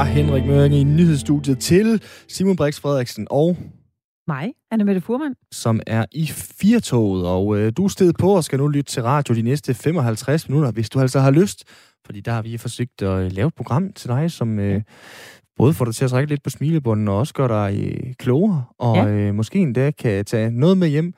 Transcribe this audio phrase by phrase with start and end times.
[0.00, 3.56] fra Henrik Mørke i nyhedsstudiet til Simon Brix Frederiksen og
[4.28, 5.34] mig, Anne Mette Furman.
[5.52, 9.02] Som er i firtoget, og øh, du er stedet på og skal nu lytte til
[9.02, 11.64] radio de næste 55 minutter, hvis du altså har lyst.
[12.06, 14.82] Fordi der har vi forsøgt at øh, lave et program til dig, som øh,
[15.56, 18.64] både får dig til at trække lidt på smilebunden og også gør dig øh, klogere.
[18.78, 19.06] Og ja.
[19.06, 21.14] øh, måske endda kan tage noget med hjem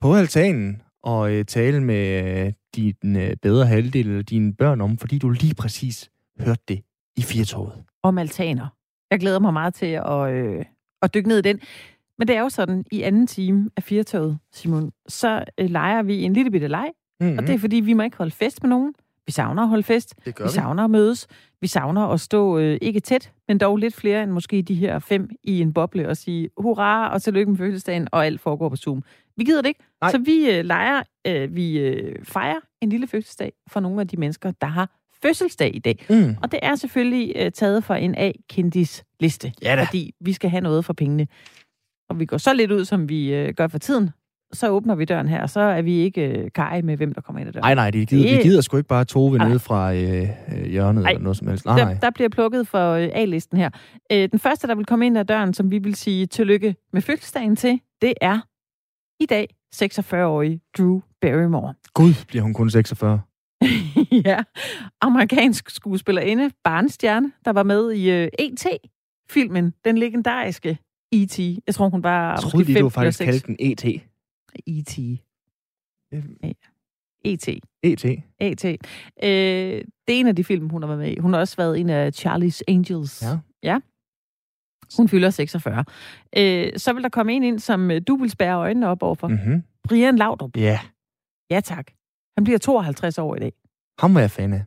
[0.00, 4.98] på altanen og øh, tale med øh, din øh, bedre halvdel eller dine børn om,
[4.98, 6.80] fordi du lige præcis hørte det
[7.16, 7.87] i firtoget.
[8.02, 8.66] Om altaner.
[9.10, 10.64] Jeg glæder mig meget til at, øh,
[11.02, 11.60] at dykke ned i den.
[12.18, 16.22] Men det er jo sådan, i anden time af firtoget, Simon, så øh, leger vi
[16.22, 16.90] en lille bitte leg.
[17.20, 17.38] Mm-hmm.
[17.38, 18.94] Og det er fordi, vi må ikke holde fest med nogen.
[19.26, 20.14] Vi savner at holde fest.
[20.24, 20.32] Vi.
[20.42, 21.26] vi savner at mødes.
[21.60, 24.98] Vi savner at stå øh, ikke tæt, men dog lidt flere end måske de her
[24.98, 28.76] fem i en boble og sige hurra og tillykke med fødselsdagen, og alt foregår på
[28.76, 29.02] Zoom.
[29.36, 29.84] Vi gider det ikke.
[30.00, 30.10] Nej.
[30.10, 34.16] Så vi øh, leger, øh, vi øh, fejrer en lille fødselsdag for nogle af de
[34.16, 34.90] mennesker, der har
[35.22, 36.06] fødselsdag i dag.
[36.10, 36.36] Mm.
[36.42, 39.52] Og det er selvfølgelig øh, taget fra en A-kendis liste.
[39.62, 39.82] Ja da.
[39.84, 41.26] Fordi vi skal have noget for pengene.
[42.10, 44.10] Og vi går så lidt ud, som vi øh, gør for tiden.
[44.52, 47.20] Så åbner vi døren her, og så er vi ikke øh, kaj med, hvem der
[47.20, 47.62] kommer ind ad døren.
[47.62, 48.38] Nej, nej, de gider, det...
[48.38, 51.10] vi gider sgu ikke bare Tove nede fra øh, øh, hjørnet Ej.
[51.10, 51.64] eller noget som helst.
[51.64, 53.70] Nej, der, der bliver plukket for øh, A-listen her.
[54.12, 57.02] Øh, den første, der vil komme ind ad døren, som vi vil sige tillykke med
[57.02, 58.40] fødselsdagen til, det er
[59.20, 61.74] i dag 46-årige Drew Barrymore.
[61.94, 63.20] Gud, bliver hun kun 46?
[64.26, 64.42] ja,
[65.00, 70.78] amerikansk skuespillerinde, barnstjerne, der var med i uh, E.T.-filmen, den legendariske
[71.12, 71.38] E.T.
[71.66, 73.84] Jeg tror, hun var jeg troede lige, du faktisk kaldte den E.T.
[74.66, 74.98] E.T.
[77.24, 77.48] E.T.
[77.84, 78.04] E.T.
[78.40, 78.64] E.T.
[78.64, 81.18] Øh, det er en af de film, hun har været med i.
[81.18, 83.22] Hun har også været en af Charlie's Angels.
[83.22, 83.38] Ja.
[83.62, 83.78] ja.
[84.96, 85.84] Hun fylder 46.
[86.36, 89.28] Øh, så vil der komme en ind, som du vil spærre øjnene op overfor.
[89.28, 89.62] Mm-hmm.
[89.84, 90.56] Brian Laudrup.
[90.56, 90.80] Ja.
[91.50, 91.86] Ja, tak.
[92.38, 93.52] Han bliver 52 år i dag.
[94.00, 94.62] Ham var jeg fan af.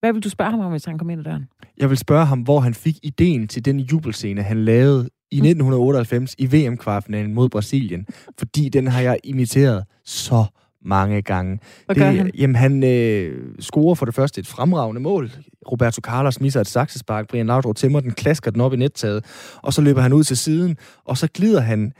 [0.00, 1.48] Hvad vil du spørge ham om, hvis han kommer ind ad døren?
[1.78, 6.34] Jeg vil spørge ham, hvor han fik ideen til den jubelscene, han lavede i 1998
[6.38, 8.06] i VM-kvartfinalen mod Brasilien.
[8.38, 10.44] Fordi den har jeg imiteret så
[10.84, 11.58] mange gange.
[11.86, 12.30] Hvad det, gør han?
[12.38, 15.30] Jamen, han øh, scorer for det første et fremragende mål.
[15.72, 17.28] Roberto Carlos misser et saksespark.
[17.28, 19.24] Brian Laudrup tæmmer den, klasker den op i nettaget.
[19.62, 21.92] Og så løber han ud til siden, og så glider han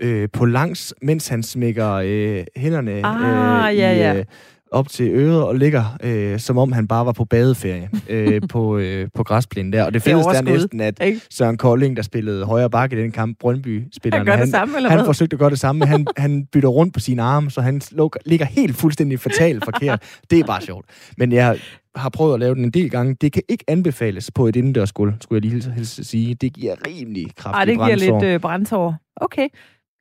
[0.00, 4.24] øh, på langs, mens han smækker øh, hænderne ah, øh, i, ja, ja.
[4.70, 8.78] Op til øret og ligger, øh, som om han bare var på badeferie øh, på,
[8.78, 9.84] øh, på græsplænen der.
[9.84, 11.20] Og det fedeste er, næsten, at ikke?
[11.30, 15.34] Søren Kolding, der spillede højre bakke i den kamp, Brøndby-spilleren, han, han, samme, han forsøgte
[15.34, 17.80] at gøre det samme, men han, han bytter rundt på sine arme, så han
[18.26, 20.02] ligger helt fuldstændig fatalt forkert.
[20.30, 20.86] Det er bare sjovt.
[21.18, 21.58] Men jeg
[21.96, 23.16] har prøvet at lave den en del gange.
[23.20, 26.34] Det kan ikke anbefales på et indendørsgulv, skulle jeg lige helst sige.
[26.34, 28.20] Det giver rimelig kraftig Ej, det giver brændsår.
[28.20, 28.96] lidt øh, brændsår.
[29.16, 29.48] Okay.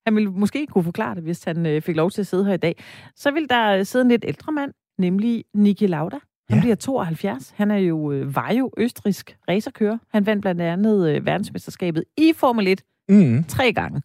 [0.05, 2.53] Han ville måske kunne forklare det, hvis han øh, fik lov til at sidde her
[2.53, 2.83] i dag.
[3.15, 6.17] Så vil der sidde en lidt ældre mand, nemlig Niki Lauda.
[6.49, 6.61] Han ja.
[6.61, 7.53] bliver 72.
[7.55, 9.97] Han er jo, øh, var jo østrisk racerkører.
[10.09, 13.43] Han vandt blandt andet øh, verdensmesterskabet i Formel 1 mm.
[13.43, 14.01] tre gange.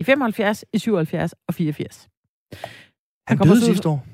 [0.00, 2.08] I 75, i 77 og 84.
[3.28, 4.06] Han, han døde sidste år.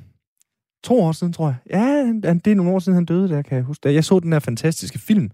[0.84, 1.56] To år siden, tror jeg.
[1.70, 3.94] Ja, det er nogle år siden, han døde, der kan jeg huske.
[3.94, 5.30] Jeg så den her fantastiske film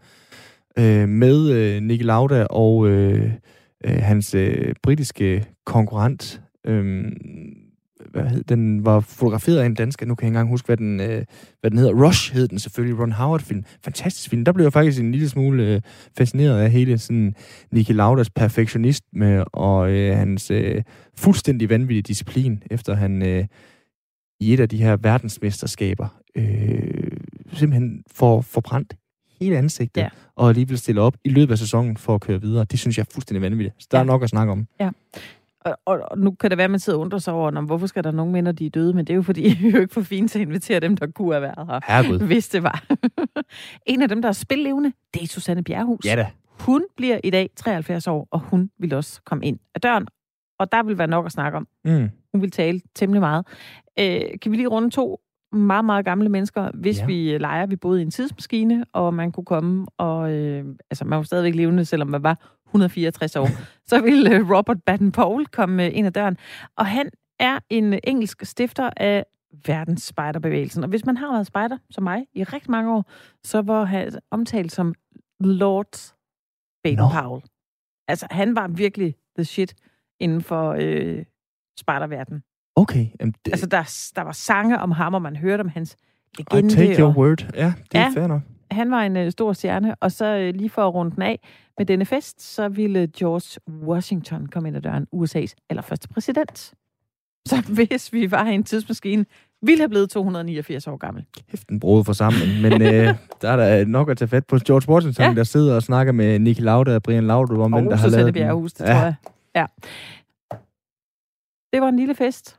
[0.78, 3.33] øh, med øh, Niki Lauda og øh,
[3.84, 6.42] øh, hans øh, britiske konkurrent.
[6.66, 7.04] Øh,
[8.10, 10.76] hvad hed, den var fotograferet af en dansker, nu kan jeg ikke engang huske, hvad
[10.76, 11.25] den, øh,
[11.60, 12.06] hvad den hedder.
[12.06, 13.65] Rush hed den selvfølgelig, Ron Howard-film.
[13.84, 14.44] Fantastisk film.
[14.44, 15.81] Der blev jeg faktisk en lille smule øh,
[16.19, 17.34] fascineret af hele sådan
[17.72, 20.82] Niki Laudas perfektionisme og øh, hans øh,
[21.19, 23.44] fuldstændig vanvittige disciplin, efter han øh,
[24.41, 27.16] i et af de her verdensmesterskaber øh,
[27.53, 28.97] simpelthen får forbrændt
[29.41, 30.08] hele ansigtet, ja.
[30.36, 32.64] og alligevel stille op i løbet af sæsonen for at køre videre.
[32.64, 33.74] Det synes jeg er fuldstændig vanvittigt.
[33.78, 34.02] Så der ja.
[34.02, 34.66] er nok at snakke om.
[34.80, 34.91] Ja.
[35.60, 37.86] Og, og, og nu kan det være, at man sidder og undrer sig over, hvorfor
[37.86, 38.92] skal der nogen minder, de er døde?
[38.92, 40.97] Men det er jo fordi, vi er jo ikke for fint til at invitere dem,
[40.97, 41.80] der kunne have været her.
[41.86, 42.19] Herregud.
[42.26, 42.84] Hvis det var.
[43.86, 46.04] en af dem, der er spillevende, det er Susanne Bjerghus.
[46.04, 46.30] Ja da.
[46.60, 50.06] Hun bliver i dag 73 år, og hun vil også komme ind ad døren.
[50.58, 51.68] Og der vil være nok at snakke om.
[51.84, 52.10] Mm.
[52.32, 53.47] Hun vil tale temmelig meget.
[53.98, 55.21] Øh, kan vi lige runde to
[55.53, 57.07] meget, meget gamle mennesker, hvis ja.
[57.07, 61.16] vi leger, vi boede i en tidsmaskine, og man kunne komme, og øh, altså man
[61.16, 63.48] var stadigvæk levende, selvom man var 164 år,
[63.91, 66.37] så ville øh, Robert Baden-Powell komme øh, ind ad døren.
[66.77, 69.25] Og han er en engelsk stifter af
[69.66, 70.83] verdens spejderbevægelsen.
[70.83, 73.10] Og hvis man har været spejder, som mig, i rigtig mange år,
[73.45, 74.95] så var han omtalt som
[75.41, 75.97] Lord
[76.87, 77.22] Baden-Powell.
[77.22, 77.41] No.
[78.09, 79.75] Altså, han var virkelig the shit
[80.21, 81.25] inden for øh,
[81.78, 82.42] spejderverdenen.
[82.77, 83.07] Okay.
[83.21, 83.53] Jamen, det...
[83.53, 85.97] Altså, der, der var sange om ham, og man hørte om hans
[86.39, 86.73] legende.
[86.73, 87.17] I take your og...
[87.17, 87.47] word.
[87.55, 88.43] Ja, det er ja, fair nok.
[88.71, 91.41] Han var en uh, stor stjerne, og så uh, lige for at runde den af
[91.78, 96.75] med denne fest, så ville George Washington komme ind ad døren, USA's allerførste præsident.
[97.47, 99.25] Så hvis vi var i en tidsmaskine,
[99.63, 101.25] ville have blevet 289 år gammel.
[101.51, 104.93] Kæft en brode forsamling, men øh, der er der nok at tage fat på George
[104.93, 105.34] Washington, ja.
[105.34, 108.34] der sidder og snakker med Nicky Lauda og Brian Laudrup om, hvem der har lavet
[108.34, 108.34] den.
[108.34, 108.93] Bjerghus, det ja.
[108.93, 109.15] tror jeg.
[109.55, 109.67] Ja.
[111.73, 112.59] Det var en lille fest.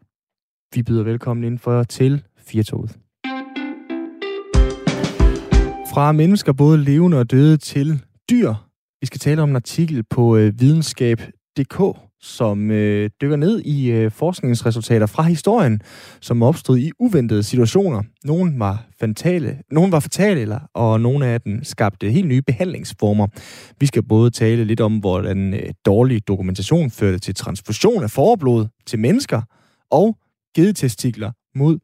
[0.75, 2.98] Vi byder velkommen ind for til Firtoget.
[5.94, 8.54] Fra mennesker, både levende og døde, til dyr.
[9.02, 14.12] Vi skal tale om en artikel på øh, videnskab.dk, som øh, dykker ned i øh,
[14.12, 15.81] forskningsresultater fra historien,
[16.22, 18.04] som opstod i uventede situationer.
[18.24, 23.28] Nogle var fatale, nogle var fatale, eller, og nogle af dem skabte helt nye behandlingsformer.
[23.80, 28.68] Vi skal både tale lidt om, hvordan øh, dårlig dokumentation førte til transfusion af forblod
[28.86, 29.42] til mennesker,
[29.92, 30.18] og
[30.57, 31.80] gedetestikler mod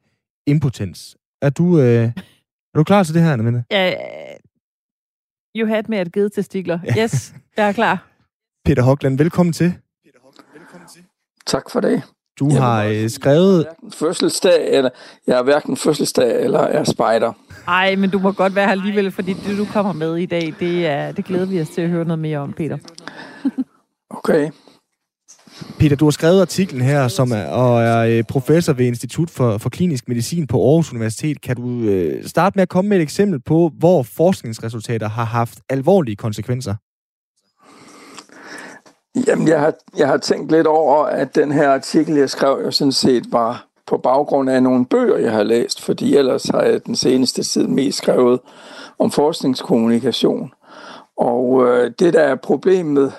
[0.47, 1.17] impotens.
[1.41, 2.05] Er du, øh,
[2.73, 3.93] er du klar til det her, Anna Ja,
[5.57, 6.79] you had med at gedetestikler.
[6.85, 7.03] Ja.
[7.03, 8.07] Yes, jeg er klar.
[8.65, 9.73] Peter Hogland, velkommen til.
[11.45, 12.03] Tak for det.
[12.39, 13.67] Du jeg har øh, skrevet...
[13.93, 14.89] Fødselsdag, eller,
[15.27, 17.33] jeg er hverken fødselsdag eller er spejder.
[17.65, 20.53] Nej, men du må godt være her alligevel, fordi det, du kommer med i dag,
[20.59, 22.77] det, er, det glæder vi os til at høre noget mere om, Peter.
[24.09, 24.51] okay.
[25.79, 29.57] Peter, du har skrevet artiklen her, som er, og er øh, professor ved Institut for,
[29.57, 31.41] for Klinisk Medicin på Aarhus Universitet.
[31.41, 35.59] Kan du øh, starte med at komme med et eksempel på, hvor forskningsresultater har haft
[35.69, 36.75] alvorlige konsekvenser?
[39.27, 42.71] Jamen, jeg har, jeg har tænkt lidt over, at den her artikel, jeg skrev, jo
[42.71, 46.85] sådan set var på baggrund af nogle bøger, jeg har læst, fordi ellers har jeg
[46.85, 48.39] den seneste tid mest skrevet
[48.99, 50.51] om forskningskommunikation.
[51.17, 53.13] Og øh, det, der er problemet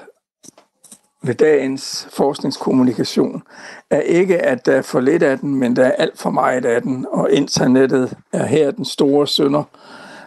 [1.27, 3.43] ved dagens forskningskommunikation,
[3.91, 6.65] er ikke, at der er for lidt af den, men der er alt for meget
[6.65, 9.65] af den, og internettet er her den store sønder.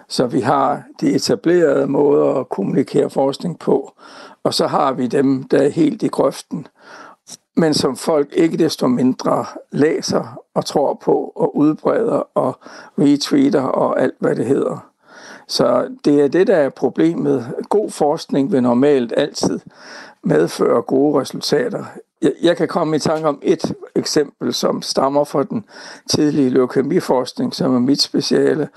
[0.07, 3.93] Så vi har de etablerede måder at kommunikere forskning på,
[4.43, 6.67] og så har vi dem, der er helt i grøften,
[7.55, 12.59] men som folk ikke desto mindre læser og tror på og udbreder og
[12.97, 14.89] retweeter og alt, hvad det hedder.
[15.47, 17.53] Så det er det, der er problemet.
[17.69, 19.59] God forskning vil normalt altid
[20.27, 21.85] medfører gode resultater.
[22.41, 25.65] Jeg kan komme i tanke om et eksempel, som stammer fra den
[26.09, 28.69] tidlige leukemiforskning, som er mit speciale.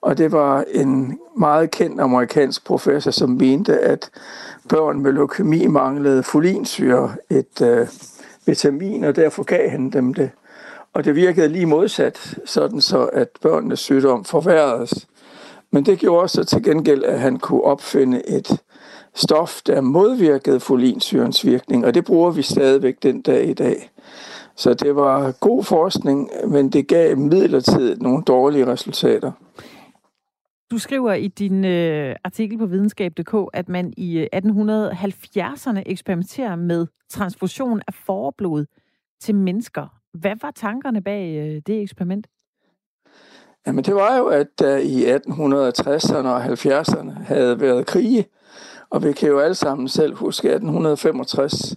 [0.00, 4.10] Og det var en meget kendt amerikansk professor, som mente, at
[4.68, 7.86] børn med leukemi manglede folinsyre, et øh,
[8.46, 10.30] vitamin, og derfor gav han dem det.
[10.92, 15.06] Og det virkede lige modsat, sådan så at børnenes sygdom forværredes.
[15.70, 18.60] Men det gjorde så til gengæld, at han kunne opfinde et
[19.18, 23.90] stof, der modvirkede folinsyrens virkning, og det bruger vi stadigvæk den dag i dag.
[24.56, 29.32] Så det var god forskning, men det gav midlertidigt nogle dårlige resultater.
[30.70, 36.86] Du skriver i din øh, artikel på videnskab.dk, at man i 1870'erne øh, eksperimenterer med
[37.10, 38.66] transfusion af forblod
[39.20, 39.86] til mennesker.
[40.14, 42.26] Hvad var tankerne bag øh, det eksperiment?
[43.66, 48.24] Jamen det var jo, at der i 1860'erne og 70'erne havde været krige,
[48.90, 51.76] og vi kan jo alle sammen selv huske 1865,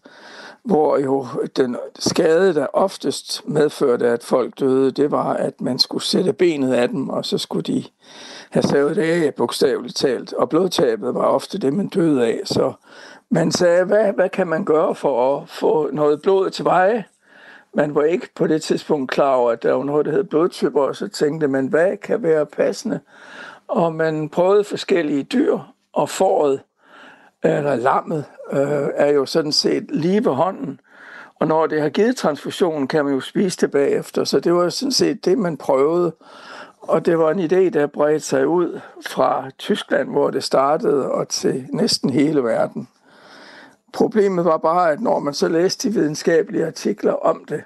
[0.63, 6.03] hvor jo den skade, der oftest medførte, at folk døde, det var, at man skulle
[6.03, 7.83] sætte benet af dem, og så skulle de
[8.49, 10.33] have savet det af, bogstaveligt talt.
[10.33, 12.41] Og blodtabet var ofte det, man døde af.
[12.45, 12.73] Så
[13.29, 17.05] man sagde, hvad, hvad kan man gøre for at få noget blod til veje?
[17.73, 20.81] Man var ikke på det tidspunkt klar over, at der var noget, der hed blodtyper,
[20.81, 22.99] og så tænkte man, hvad kan være passende?
[23.67, 25.59] Og man prøvede forskellige dyr,
[25.93, 26.61] og fåret
[27.43, 30.79] eller lammet, øh, er jo sådan set lige ved hånden.
[31.39, 34.23] Og når det har givet transfusionen, kan man jo spise det bagefter.
[34.23, 36.13] Så det var sådan set det, man prøvede.
[36.81, 41.27] Og det var en idé, der bredte sig ud fra Tyskland, hvor det startede, og
[41.27, 42.87] til næsten hele verden.
[43.93, 47.63] Problemet var bare, at når man så læste de videnskabelige artikler om det,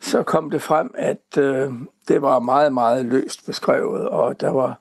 [0.00, 1.72] så kom det frem, at øh,
[2.08, 4.78] det var meget, meget løst beskrevet, og der var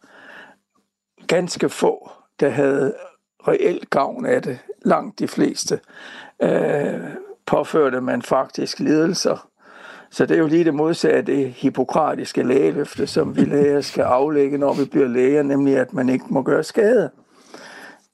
[1.27, 2.94] ganske få, der havde
[3.47, 4.59] reelt gavn af det.
[4.85, 5.79] Langt de fleste
[6.41, 7.00] øh,
[7.45, 9.47] påførte man faktisk lidelser
[10.13, 14.01] så det er jo lige det modsatte af det hippokratiske lægeløfte, som vi læger skal
[14.01, 17.09] aflægge, når vi bliver læger, nemlig at man ikke må gøre skade.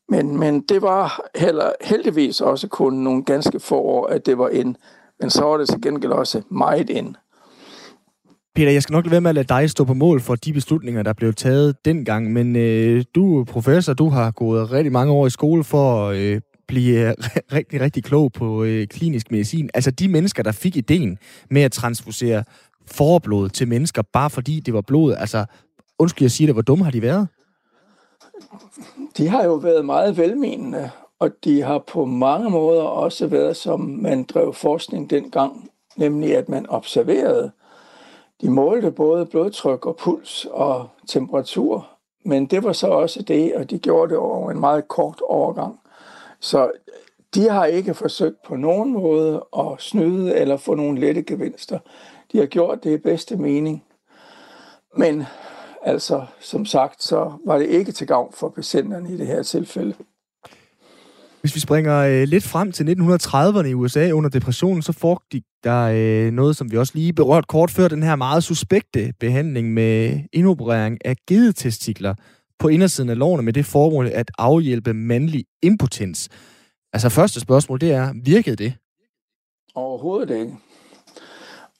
[0.09, 4.49] Men, men det var heller heldigvis også kun nogle ganske få år, at det var
[4.49, 4.75] ind.
[5.19, 7.15] Men så var det til gengæld også meget ind.
[8.59, 10.53] Peter, jeg skal nok lade være med at lade dig stå på mål for de
[10.53, 15.13] beslutninger, der blev taget dengang, men øh, du er professor, du har gået rigtig mange
[15.13, 17.11] år i skole for at øh, blive
[17.57, 19.69] rigtig, rigtig klog på øh, klinisk medicin.
[19.73, 21.17] Altså de mennesker, der fik ideen
[21.49, 22.43] med at transfusere
[22.87, 25.13] forblod til mennesker, bare fordi det var blod.
[25.13, 25.45] Altså,
[25.99, 27.27] undskyld, jeg siger det, hvor dumme har de været?
[29.17, 30.89] De har jo været meget velmenende,
[31.19, 36.49] og de har på mange måder også været, som man drev forskning dengang, nemlig at
[36.49, 37.51] man observerede
[38.41, 41.87] de målte både blodtryk og puls og temperatur,
[42.25, 45.79] men det var så også det, og de gjorde det over en meget kort overgang.
[46.39, 46.71] Så
[47.35, 51.79] de har ikke forsøgt på nogen måde at snyde eller få nogle lette gevinster.
[52.31, 53.83] De har gjort det i bedste mening.
[54.97, 55.23] Men
[55.81, 59.93] altså, som sagt, så var det ikke til gavn for patienterne i det her tilfælde.
[61.41, 65.91] Hvis vi springer øh, lidt frem til 1930'erne i USA under depressionen, så foregik der
[65.93, 70.19] øh, noget, som vi også lige berørt kort før, den her meget suspekte behandling med
[70.33, 72.13] inoperering af gedetestikler
[72.59, 76.29] på indersiden af lårene med det formål at afhjælpe mandlig impotens.
[76.93, 78.73] Altså første spørgsmål, det er, virkede det?
[79.75, 80.57] Overhovedet ikke.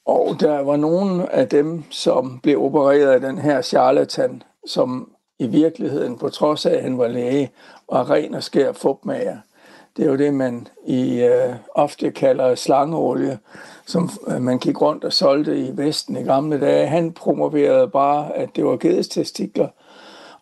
[0.06, 5.48] Og der var nogen af dem, som blev opereret af den her charlatan, som i
[5.48, 7.52] virkeligheden, på trods af, at han var læge,
[7.92, 9.38] var ren og skær fupmager.
[10.00, 13.40] Det er jo det, man i øh, ofte kalder slangeolie,
[13.86, 16.88] som øh, man gik rundt og solgte i Vesten i gamle dage.
[16.88, 19.68] Han promoverede bare, at det var gedestestikler,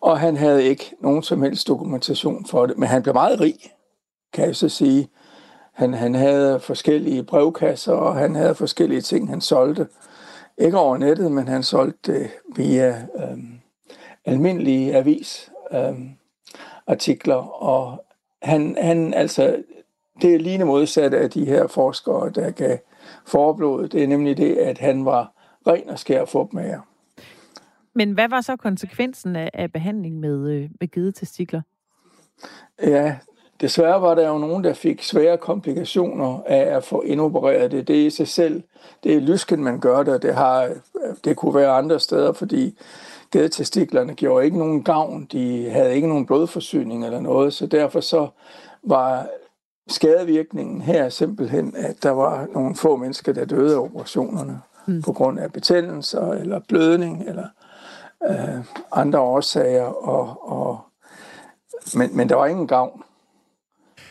[0.00, 2.78] og han havde ikke nogen som helst dokumentation for det.
[2.78, 3.54] Men han blev meget rig,
[4.32, 5.08] kan jeg så sige.
[5.72, 9.86] Han, han havde forskellige brevkasser, og han havde forskellige ting, han solgte.
[10.58, 13.38] Ikke over nettet, men han solgte det via øh,
[14.24, 15.50] almindelige avis.
[15.72, 15.94] Øh,
[16.86, 18.04] artikler, og
[18.42, 19.62] han, han altså,
[20.22, 22.78] det er lige modsat af de her forskere, der gav
[23.26, 23.88] forblod.
[23.88, 25.32] Det er nemlig det, at han var
[25.66, 26.80] ren og skær fupmager.
[27.94, 31.62] Men hvad var så konsekvensen af, af behandling med, øh, med gedetestikler?
[32.82, 33.16] Ja,
[33.60, 37.88] desværre var der jo nogen, der fik svære komplikationer af at få indopereret det.
[37.88, 38.62] Det er i sig selv,
[39.04, 40.70] det er lysken, man gør det, det, har,
[41.24, 42.78] det kunne være andre steder, fordi
[43.30, 45.24] gedetestiklerne gjorde ikke nogen gavn.
[45.32, 48.28] De havde ikke nogen blodforsyning eller noget, så derfor så
[48.82, 49.26] var
[49.88, 55.02] skadevirkningen her simpelthen, at der var nogle få mennesker, der døde af operationerne mm.
[55.02, 57.46] på grund af betændelser eller blødning eller
[58.30, 59.84] øh, andre årsager.
[59.84, 60.80] Og, og,
[61.94, 63.02] men, men der var ingen gavn.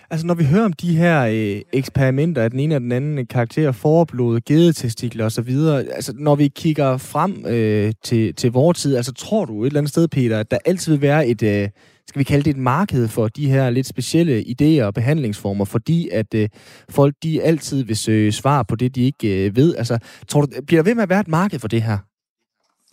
[0.10, 3.26] Altså, når vi hører om de her øh, eksperimenter af den ene og den anden
[3.26, 5.50] karakter, forblod, gedetestikler osv.,
[5.92, 9.80] altså, når vi kigger frem øh, til, til vores tid, altså, tror du et eller
[9.80, 11.70] andet sted, Peter, at der altid vil være et, øh,
[12.08, 16.10] skal vi kalde det et marked for de her lidt specielle idéer og behandlingsformer, fordi
[16.10, 16.50] at øh,
[16.90, 19.76] folk, de altid vil søge svar på det, de ikke øh, ved.
[19.76, 21.98] Altså, tror du, bliver der ved med at være et marked for det her?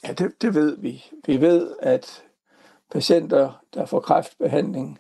[0.06, 1.04] Ja, det, det ved vi.
[1.26, 2.22] Vi ved, at
[2.92, 4.98] patienter, der får kræftbehandling,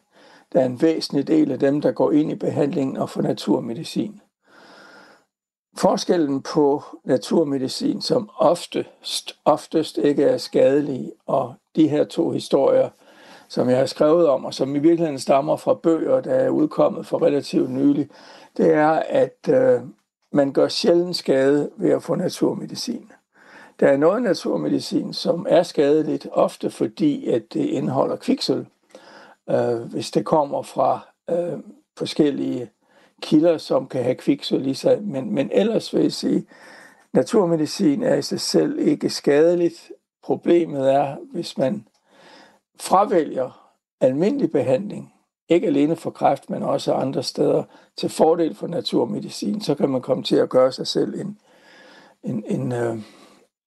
[0.54, 4.20] der er en væsentlig del af dem, der går ind i behandlingen og får naturmedicin.
[5.76, 12.88] Forskellen på naturmedicin, som oftest, oftest ikke er skadelig, og de her to historier,
[13.48, 17.06] som jeg har skrevet om, og som i virkeligheden stammer fra bøger, der er udkommet
[17.06, 18.08] for relativt nylig,
[18.56, 19.80] det er, at øh,
[20.32, 23.12] man gør sjældent skade ved at få naturmedicin.
[23.80, 28.66] Der er noget naturmedicin, som er skadeligt, ofte fordi, at det indeholder kviksøl
[29.50, 31.58] øh, hvis det kommer fra øh,
[31.96, 32.70] forskellige
[33.22, 35.02] kilder, som kan have kviksøl i sig.
[35.02, 36.46] Men, men ellers vil jeg sige,
[37.12, 39.92] naturmedicin er i sig selv ikke skadeligt.
[40.22, 41.86] Problemet er, hvis man
[42.80, 43.70] fravælger
[44.00, 45.12] almindelig behandling,
[45.48, 47.62] ikke alene for kræft, men også andre steder,
[47.96, 51.38] til fordel for naturmedicin, så kan man komme til at gøre sig selv en,
[52.22, 52.96] en, en, øh,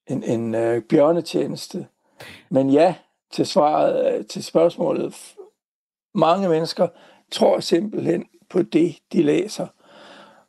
[0.07, 1.87] en, en øh, bjørnetjeneste.
[2.49, 2.95] Men ja,
[3.31, 5.35] til, svaret, øh, til spørgsmålet
[6.17, 6.87] mange mennesker
[7.31, 9.67] tror simpelthen på det, de læser.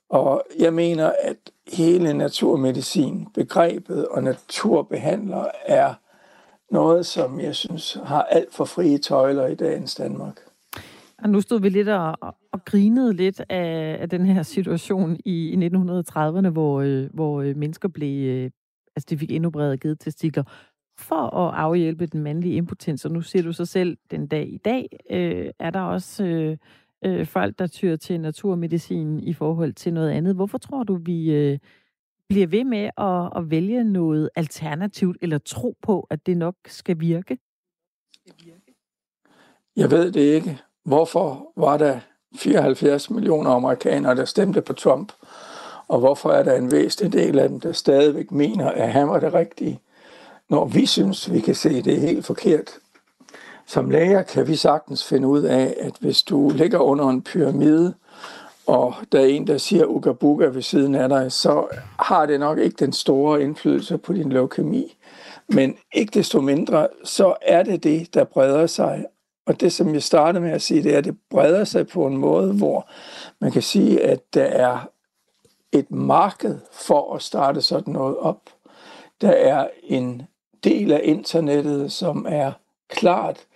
[0.08, 1.36] Og jeg mener, at
[1.72, 5.94] hele naturmedicin, begrebet og naturbehandler er
[6.70, 10.38] noget, som jeg synes har alt for frie tøjler i dagens Danmark.
[11.22, 12.16] Og nu stod vi lidt og,
[12.52, 17.56] og grinede lidt af, af den her situation i, i 1930'erne, hvor, øh, hvor øh,
[17.56, 18.50] mennesker blev, øh,
[18.96, 20.42] altså de fik indopereret givet testikler
[21.00, 23.04] for at afhjælpe den mandlige impotens.
[23.04, 26.56] Og nu ser du så selv, den dag i dag øh, er der også øh,
[27.04, 30.34] øh, folk, der tyrer til naturmedicin i forhold til noget andet.
[30.34, 31.58] Hvorfor tror du, vi øh,
[32.28, 37.00] bliver ved med at, at vælge noget alternativt, eller tro på, at det nok skal
[37.00, 37.38] virke?
[39.76, 40.58] Jeg ved det ikke.
[40.84, 42.00] Hvorfor var der
[42.36, 45.12] 74 millioner amerikanere, der stemte på Trump?
[45.88, 49.20] Og hvorfor er der en væsentlig del af dem, der stadigvæk mener, at han var
[49.20, 49.80] det rigtige?
[50.48, 52.70] Når vi synes, vi kan se, det er helt forkert.
[53.66, 57.94] Som læger kan vi sagtens finde ud af, at hvis du ligger under en pyramide,
[58.66, 61.66] og der er en, der siger ugabuga ved siden af dig, så
[61.98, 64.96] har det nok ikke den store indflydelse på din leukemi.
[65.48, 69.06] Men ikke desto mindre, så er det det, der breder sig.
[69.46, 72.06] Og det, som jeg startede med at sige, det er, at det breder sig på
[72.06, 72.88] en måde, hvor
[73.40, 74.78] man kan sige, at der er
[75.72, 78.40] et marked for at starte sådan noget op
[79.20, 80.22] Der er en
[80.64, 82.52] del af internettet, som er
[82.88, 83.46] klart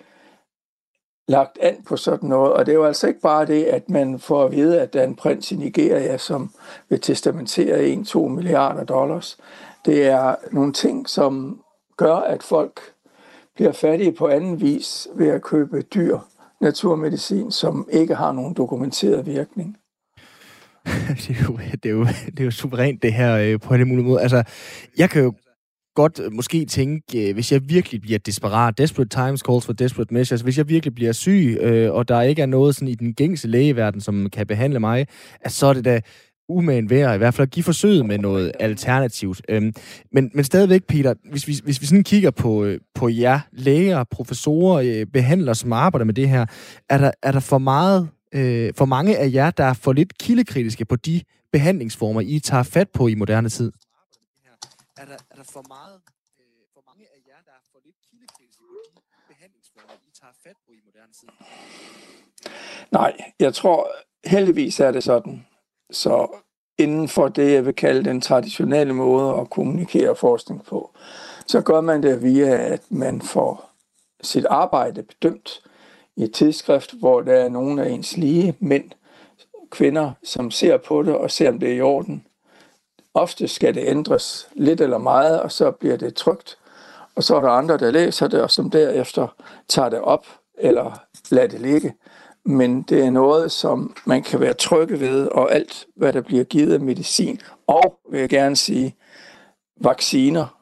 [1.29, 4.19] lagt an på sådan noget, og det er jo altså ikke bare det, at man
[4.19, 6.51] får at vide, at der er en prins i Nigeria, som
[6.89, 9.39] vil testamentere 1-2 milliarder dollars.
[9.85, 11.61] Det er nogle ting, som
[11.97, 12.81] gør, at folk
[13.55, 16.19] bliver fattige på anden vis ved at købe dyr
[16.61, 19.77] naturmedicin, som ikke har nogen dokumenteret virkning.
[21.27, 23.89] det, er jo, det, er jo, det er jo suverænt det her øh, på en
[23.89, 24.21] mulig måde.
[24.21, 24.43] Altså,
[24.99, 25.33] jeg kan jo
[25.95, 30.15] godt øh, måske tænke, øh, hvis jeg virkelig bliver desperat, desperate times calls for desperate
[30.15, 33.15] measures, hvis jeg virkelig bliver syg, øh, og der ikke er noget sådan i den
[33.15, 35.07] gængse lægeverden, som kan behandle mig,
[35.41, 36.01] at så er det da
[36.49, 39.43] umagen værd, i hvert fald at give forsøget med noget alternativt.
[39.49, 39.73] Øhm,
[40.13, 44.05] men, men stadigvæk, Peter, hvis vi, hvis vi sådan kigger på, øh, på jer læger,
[44.05, 46.47] professorer, øh, behandlere, som arbejder med det her,
[46.91, 50.19] er der, er der for meget, øh, for mange af jer, der er for lidt
[50.19, 51.21] kildekritiske på de
[51.53, 53.73] behandlingsformer, I tager fat på i moderne tid?
[54.97, 56.01] Er der, er der for meget,
[56.39, 56.45] øh,
[56.75, 58.63] for mange af jer, der er for lidt kildekritiske
[58.95, 61.29] på de behandlingsformer, I tager fat på i moderne tid?
[62.91, 63.91] Nej, jeg tror
[64.25, 65.47] heldigvis er det sådan,
[65.91, 66.29] så
[66.79, 70.95] inden for det, jeg vil kalde den traditionelle måde at kommunikere forskning på,
[71.47, 73.71] så gør man det via, at man får
[74.23, 75.63] sit arbejde bedømt
[76.17, 78.91] i et tidsskrift, hvor der er nogen af ens lige mænd,
[79.71, 82.27] kvinder, som ser på det og ser, om det er i orden.
[83.15, 86.59] Ofte skal det ændres lidt eller meget, og så bliver det trygt.
[87.15, 89.35] Og så er der andre, der læser det, og som derefter
[89.69, 90.27] tager det op
[90.59, 90.99] eller
[91.31, 91.95] lader det ligge
[92.45, 96.45] men det er noget, som man kan være trygge ved, og alt, hvad der bliver
[96.45, 98.97] givet af medicin, og vil jeg gerne sige,
[99.81, 100.59] vacciner.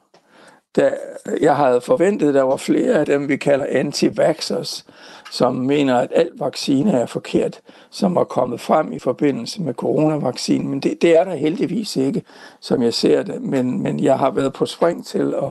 [0.76, 0.92] Da
[1.40, 4.84] jeg havde forventet, at der var flere af dem, vi kalder anti-vaxxers,
[5.30, 7.60] som mener, at al vaccine er forkert,
[7.90, 10.68] som er kommet frem i forbindelse med coronavaccinen.
[10.68, 12.22] Men det, det er der heldigvis ikke,
[12.60, 13.42] som jeg ser det.
[13.42, 15.50] Men, men jeg har været på spring til at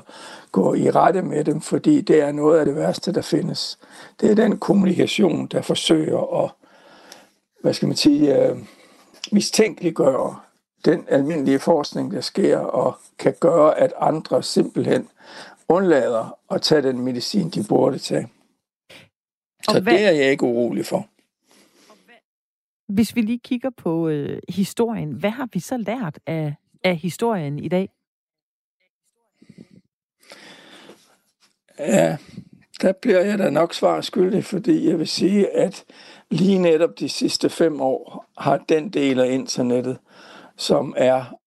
[0.52, 3.80] gå i rette med dem, fordi det er noget af det værste, der findes.
[4.22, 6.52] Det er den kommunikation, der forsøger at,
[7.62, 8.58] hvad skal man sige, uh,
[9.32, 10.36] mistænkeliggøre
[10.86, 15.08] den almindelige forskning, der sker, og kan gøre, at andre simpelthen
[15.70, 18.28] undlader at tage den medicin, de burde tage.
[19.72, 21.08] Så hvad, det er jeg ikke urolig for.
[22.88, 27.60] Hvis vi lige kigger på øh, historien, hvad har vi så lært af, af historien
[27.60, 27.90] i dag?
[31.80, 32.18] Ja,
[32.82, 35.86] der bliver jeg da nok svar skyldig, fordi jeg vil sige, at
[36.32, 39.98] lige netop de sidste fem år har den del af internettet,
[40.58, 41.40] som er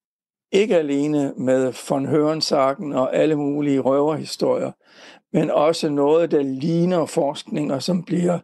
[0.52, 4.72] ikke alene med von Hørensagen og alle mulige røverhistorier,
[5.32, 8.38] men også noget, der ligner forskning og som bliver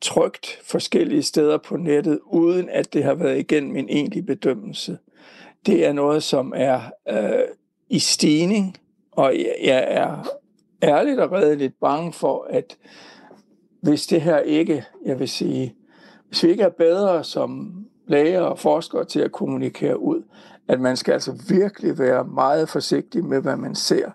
[0.00, 4.98] trygt forskellige steder på nettet, uden at det har været igennem en egentlig bedømmelse.
[5.66, 7.44] Det er noget, som er øh,
[7.90, 8.76] i stigning,
[9.12, 10.24] og jeg er
[10.82, 12.76] ærligt og redeligt bange for, at
[13.82, 15.74] hvis det her ikke, jeg vil sige,
[16.28, 17.72] hvis vi ikke er bedre som
[18.06, 20.22] læger og forskere til at kommunikere ud,
[20.68, 24.10] at man skal altså virkelig være meget forsigtig med, hvad man ser,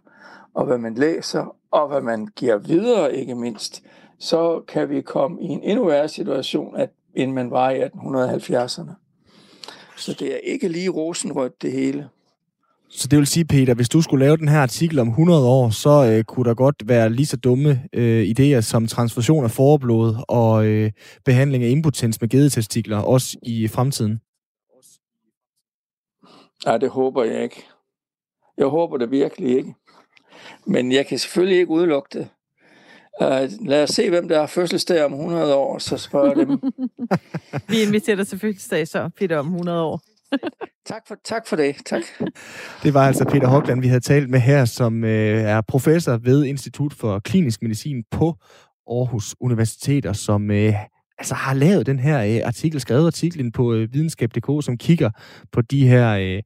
[0.54, 3.84] og hvad man læser, og hvad man giver videre, ikke mindst,
[4.20, 8.92] så kan vi komme i en endnu værre situation, at, end man var i 1870'erne.
[9.98, 12.10] Så det er ikke lige rosenrødt det hele.
[12.90, 15.70] Så det vil sige, Peter, hvis du skulle lave den her artikel om 100 år,
[15.70, 20.16] så øh, kunne der godt være lige så dumme øh, idéer som transfusion af forblod
[20.28, 20.92] og øh,
[21.26, 24.20] behandling af impotens med gedetestikler, også i fremtiden?
[26.66, 27.64] Nej, det håber jeg ikke.
[28.58, 29.76] Jeg håber det virkelig ikke.
[30.65, 32.27] Men jeg kan selvfølgelig ikke udelukke det.
[33.21, 36.49] Uh, lad os se, hvem der har fødselsdag om 100 år, så spørger dem.
[37.69, 40.01] Vi inviterer dig til fødselsdag så, Peter, om 100 år.
[40.91, 41.75] tak, for, tak for det.
[41.86, 42.03] Tak.
[42.84, 46.45] Det var altså Peter Hogland, vi havde talt med her, som øh, er professor ved
[46.45, 48.36] Institut for Klinisk Medicin på
[48.88, 50.73] Aarhus Universitet, og som øh,
[51.17, 55.10] altså har lavet den her øh, artikel, skrevet artiklen på øh, videnskab.dk, som kigger
[55.51, 56.43] på de her, øh,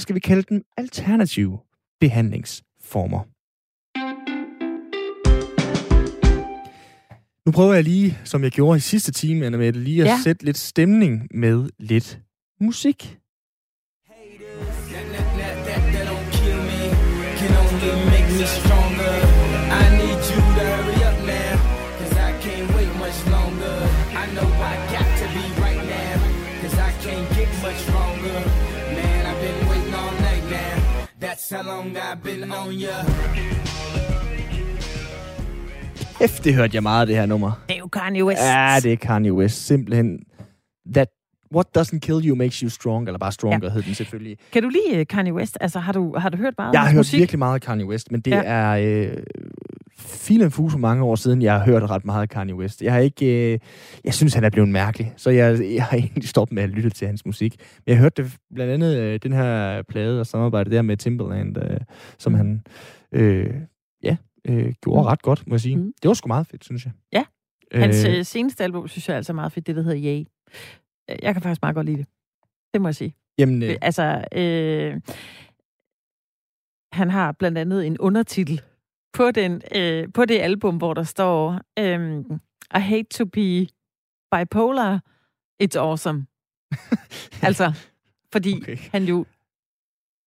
[0.00, 1.58] skal vi kalde dem alternative
[2.00, 3.37] behandlingsformer.
[7.48, 10.18] Nu prøver jeg lige, som jeg gjorde i sidste time, Anna med lige at ja.
[10.24, 12.18] sætte lidt stemning med lidt
[12.60, 13.18] musik.
[31.20, 33.57] That's how long I've been on you.
[36.26, 37.52] F, det hørte jeg meget af det her nummer.
[37.68, 38.40] Det er jo Kanye West.
[38.42, 39.66] Ja, det er Kanye West.
[39.66, 40.18] Simpelthen.
[40.94, 41.08] That
[41.54, 43.68] What Doesn't Kill You Makes You Strong, eller bare Stronger ja.
[43.68, 44.36] hed den selvfølgelig.
[44.52, 45.58] Kan du lide Kanye West?
[45.60, 47.18] Altså, har du, har du hørt meget Jeg har hørt musik?
[47.18, 48.42] virkelig meget af Kanye West, men det ja.
[48.44, 49.16] er øh,
[49.98, 52.82] filen fus for mange år siden, jeg har hørt ret meget af Kanye West.
[52.82, 53.52] Jeg har ikke...
[53.52, 53.58] Øh,
[54.04, 56.90] jeg synes, han er blevet mærkelig, så jeg, jeg har egentlig stoppet med at lytte
[56.90, 57.56] til hans musik.
[57.58, 61.56] Men jeg hørte det blandt andet øh, den her plade og samarbejde der med Timberland,
[61.58, 61.80] øh,
[62.18, 62.38] som mm.
[62.38, 62.62] han
[63.12, 63.54] øh,
[64.48, 65.06] øh, gjorde mm.
[65.06, 65.76] ret godt, må jeg sige.
[65.76, 65.92] Mm.
[66.02, 66.92] Det var sgu meget fedt, synes jeg.
[67.12, 67.24] Ja.
[67.72, 70.24] Hans øh, seneste album, synes jeg er altså meget fedt, det der hedder Yay.
[71.22, 72.06] Jeg kan faktisk meget godt lide det.
[72.74, 73.14] Det må jeg sige.
[73.38, 75.00] Jamen, øh, altså, øh,
[76.92, 78.62] han har blandt andet en undertitel
[79.12, 82.24] på, den, øh, på det album, hvor der står øh,
[82.74, 83.66] I hate to be
[84.32, 85.00] bipolar,
[85.62, 86.26] it's awesome.
[87.48, 87.72] altså,
[88.32, 88.76] fordi okay.
[88.76, 89.26] han jo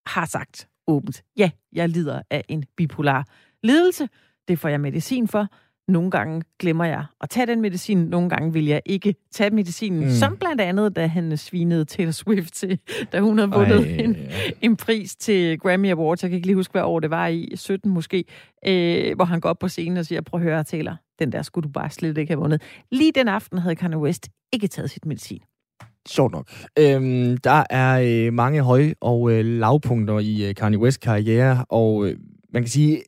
[0.05, 3.27] har sagt åbent, ja, jeg lider af en bipolar
[3.63, 4.09] lidelse.
[4.47, 5.47] Det får jeg medicin for.
[5.87, 10.03] Nogle gange glemmer jeg at tage den medicin, nogle gange vil jeg ikke tage medicinen,
[10.03, 10.09] mm.
[10.09, 12.79] som blandt andet, da han svinede Taylor Swift til,
[13.11, 14.17] da hun havde vundet en,
[14.61, 16.23] en pris til Grammy Awards.
[16.23, 18.25] Jeg kan ikke lige huske, hvad år det var i, 17 måske,
[18.67, 21.41] øh, hvor han går op på scenen og siger, prøv at høre, Taylor, den der
[21.41, 22.61] skulle du bare slet ikke have vundet.
[22.91, 25.41] Lige den aften havde Kanye West ikke taget sit medicin.
[26.07, 26.49] Sjovt nok.
[26.79, 32.07] Øhm, der er øh, mange høj- og øh, lavpunkter i øh, Kanye West karriere, og
[32.07, 32.17] øh,
[32.53, 33.01] man kan sige,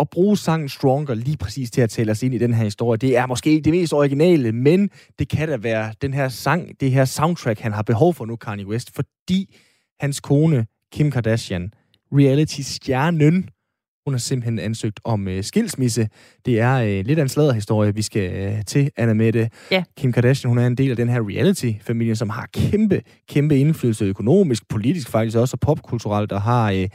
[0.00, 2.98] at bruge sangen Stronger lige præcis til at tælle os ind i den her historie,
[2.98, 6.80] det er måske ikke det mest originale, men det kan da være den her sang,
[6.80, 9.54] det her soundtrack, han har behov for nu, Kanye West, fordi
[10.00, 11.72] hans kone, Kim Kardashian,
[12.12, 13.48] reality-stjernen,
[14.08, 16.08] hun har simpelthen ansøgt om øh, skilsmisse.
[16.46, 19.50] Det er øh, lidt af en sladderhistorie, vi skal øh, til, Anna Mette.
[19.70, 19.84] Ja.
[19.96, 24.04] Kim Kardashian, hun er en del af den her reality-familie, som har kæmpe, kæmpe indflydelse
[24.04, 26.88] økonomisk, politisk faktisk også, og popkulturelt, og har øh,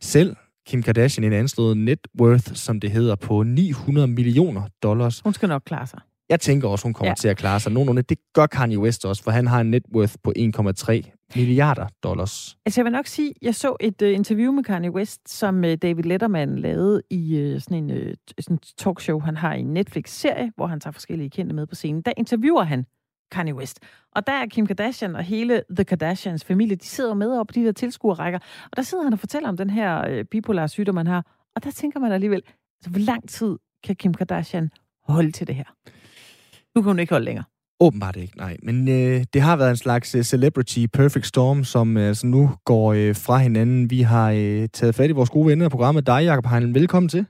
[0.00, 5.20] selv Kim Kardashian en anslået net worth, som det hedder, på 900 millioner dollars.
[5.20, 6.00] Hun skal nok klare sig.
[6.28, 7.14] Jeg tænker også, hun kommer ja.
[7.14, 8.02] til at klare sig nogenlunde.
[8.02, 12.56] Det gør Kanye West også, for han har en net worth på 1,3 milliarder dollars.
[12.66, 15.72] Altså jeg vil nok sige, jeg så et uh, interview med Kanye West, som uh,
[15.82, 19.20] David Letterman lavede i uh, sådan en uh, sådan talkshow.
[19.20, 22.02] Han har en Netflix-serie, hvor han tager forskellige kendte med på scenen.
[22.02, 22.86] Der interviewer han
[23.34, 23.80] Kanye West.
[24.16, 27.52] Og der er Kim Kardashian og hele The Kardashians familie, de sidder med op på
[27.52, 28.38] de der tilskuerrækker.
[28.64, 31.22] Og der sidder han og fortæller om den her øh, bipolare sygdom, man har.
[31.56, 32.42] Og der tænker man alligevel,
[32.78, 34.70] altså, hvor lang tid kan Kim Kardashian
[35.08, 35.64] holde til det her?
[36.74, 37.44] Nu kan hun ikke holde længere.
[37.80, 38.56] Åbenbart ikke, nej.
[38.62, 42.50] Men øh, det har været en slags øh, celebrity perfect storm, som øh, altså nu
[42.64, 43.90] går øh, fra hinanden.
[43.90, 46.06] Vi har øh, taget fat i vores gode venner af programmet.
[46.06, 47.26] Dig, Jacob Heinlein, Velkommen til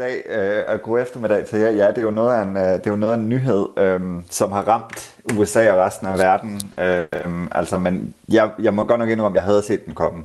[0.00, 1.70] dag øh, og god eftermiddag til jer.
[1.70, 3.66] Ja, det er jo noget af en, øh, det er jo noget af en nyhed,
[3.78, 6.60] øh, som har ramt USA og resten af verden.
[6.80, 10.24] Øh, altså, men jeg, jeg må godt nok indrømme, at jeg havde set den komme.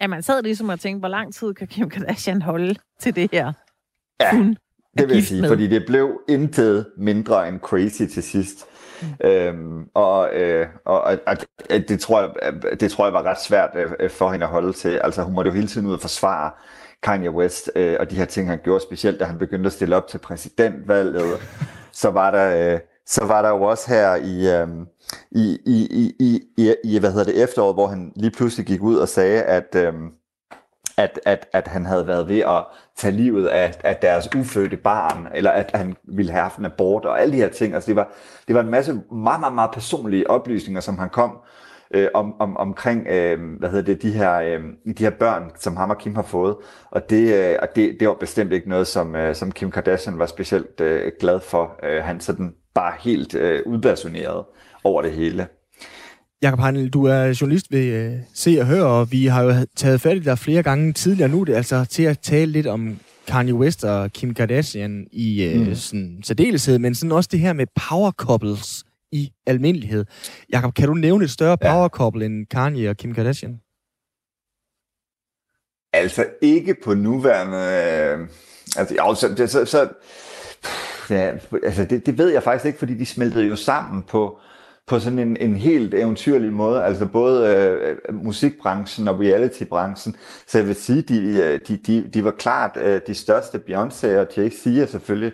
[0.00, 3.28] Ja, man sad ligesom og tænkte, hvor lang tid kan Kim Kardashian holde til det
[3.32, 3.52] her?
[4.20, 4.56] Ja, Hun
[4.98, 5.48] det vil jeg sige, med.
[5.48, 8.66] fordi det blev intet mindre end crazy til sidst.
[9.02, 9.28] Mm.
[9.28, 11.36] Øhm, og, øh, og, og, og
[11.70, 12.30] det, tror jeg,
[12.80, 15.00] det tror jeg var ret svært øh, for hende at holde til.
[15.04, 16.50] Altså hun måtte jo hele tiden ud og forsvare
[17.02, 19.96] Kanye West øh, og de her ting, han gjorde, specielt da han begyndte at stille
[19.96, 21.24] op til præsidentvalget.
[21.92, 24.68] så var der, øh, så var der jo også her i, øh,
[25.30, 28.96] i, i, i, i, i, hvad hedder det, efteråret, hvor han lige pludselig gik ud
[28.96, 29.92] og sagde, at, øh,
[30.96, 32.64] at, at, at han havde været ved at
[32.96, 37.04] tage livet af, af deres ufødte barn, eller at han ville have haft en abort,
[37.04, 37.74] og alle de her ting.
[37.74, 38.12] Altså det var,
[38.48, 41.38] det var en masse meget, meget, meget personlige oplysninger, som han kom
[41.94, 44.60] øh, om, om, omkring øh, hvad hedder det, de, her, øh,
[44.98, 46.56] de her børn, som ham og Kim har fået.
[46.90, 50.18] Og det, øh, og det, det var bestemt ikke noget, som, øh, som Kim Kardashian
[50.18, 51.80] var specielt øh, glad for.
[51.82, 54.44] Øh, han sådan bare helt øh, udbasoneret
[54.84, 55.46] over det hele.
[56.42, 60.00] Jakob Heinel, du er journalist ved øh, Se og Hør, og vi har jo taget
[60.00, 63.54] fat i dig flere gange tidligere nu, det altså til at tale lidt om Kanye
[63.54, 65.74] West og Kim Kardashian i øh, mm.
[65.74, 70.04] sådan, særdeleshed, men sådan også det her med power couples i almindelighed.
[70.52, 73.60] Jakob, kan du nævne et større power couple end Kanye og Kim Kardashian?
[75.92, 77.56] Altså ikke på nuværende...
[77.56, 78.28] Øh,
[78.76, 79.88] altså, ja, så, det, så, så
[81.10, 84.38] ja, altså det, det ved jeg faktisk ikke, fordi de smeltede jo sammen på,
[84.86, 90.16] på sådan en, en helt eventyrlig måde, altså både øh, musikbranchen og reality-branchen.
[90.46, 93.58] Så jeg vil sige, de, øh, de, de, de var klart øh, de største.
[93.68, 95.32] Beyoncé og Jay-Z selvfølgelig,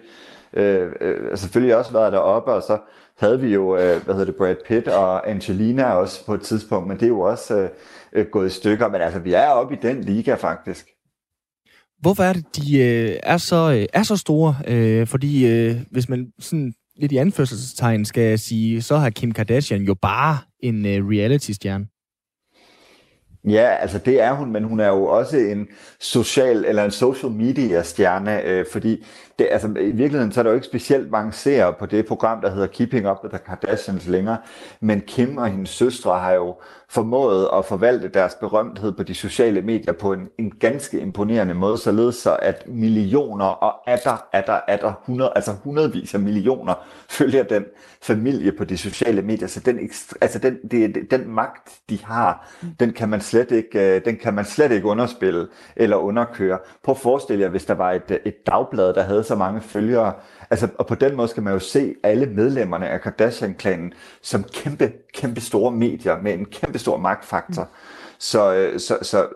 [0.53, 2.79] øh, øh, selvfølgelig også været deroppe, og så
[3.17, 6.89] havde vi jo, øh, hvad hedder det, Brad Pitt og Angelina også på et tidspunkt,
[6.89, 7.69] men det er jo også øh,
[8.13, 8.89] øh, gået i stykker.
[8.89, 10.87] Men altså, vi er oppe i den liga faktisk.
[12.01, 14.57] Hvorfor er det, de øh, er, så, øh, er så store?
[14.67, 19.83] Øh, fordi øh, hvis man sådan lidt i anførselstegn skal sige, så har Kim Kardashian
[19.83, 21.87] jo bare en øh, reality-stjerne.
[23.49, 27.33] Ja, altså det er hun, men hun er jo også en social eller en social
[27.33, 29.07] media stjerne, øh, fordi
[29.39, 32.41] det, altså, i virkeligheden så er der jo ikke specielt mange seere på det program,
[32.41, 34.37] der hedder Keeping Up with the Kardashians længere,
[34.81, 36.55] men Kim og hendes søstre har jo
[36.89, 41.79] formået at forvalte deres berømthed på de sociale medier på en, en ganske imponerende måde,
[41.79, 46.75] således så at millioner og atter, atter, atter, hundrede, altså hundredvis af millioner
[47.11, 47.65] følger den
[48.03, 49.49] familie på de sociale medier.
[49.49, 49.79] Så den,
[50.21, 54.35] altså den, det, den magt, de har, den kan man slet ikke, øh, den kan
[54.35, 56.59] man slet ikke underspille eller underkøre.
[56.83, 60.13] Prøv at forestille jer, hvis der var et, et dagblad, der havde så mange følgere.
[60.51, 63.93] Altså, og på den måde skal man jo se alle medlemmerne af Kardashian-klanen
[64.23, 67.63] som kæmpe, kæmpe store medier med en kæmpe stor magtfaktor.
[67.63, 67.94] Mm.
[68.33, 69.27] Øh, så, så, så,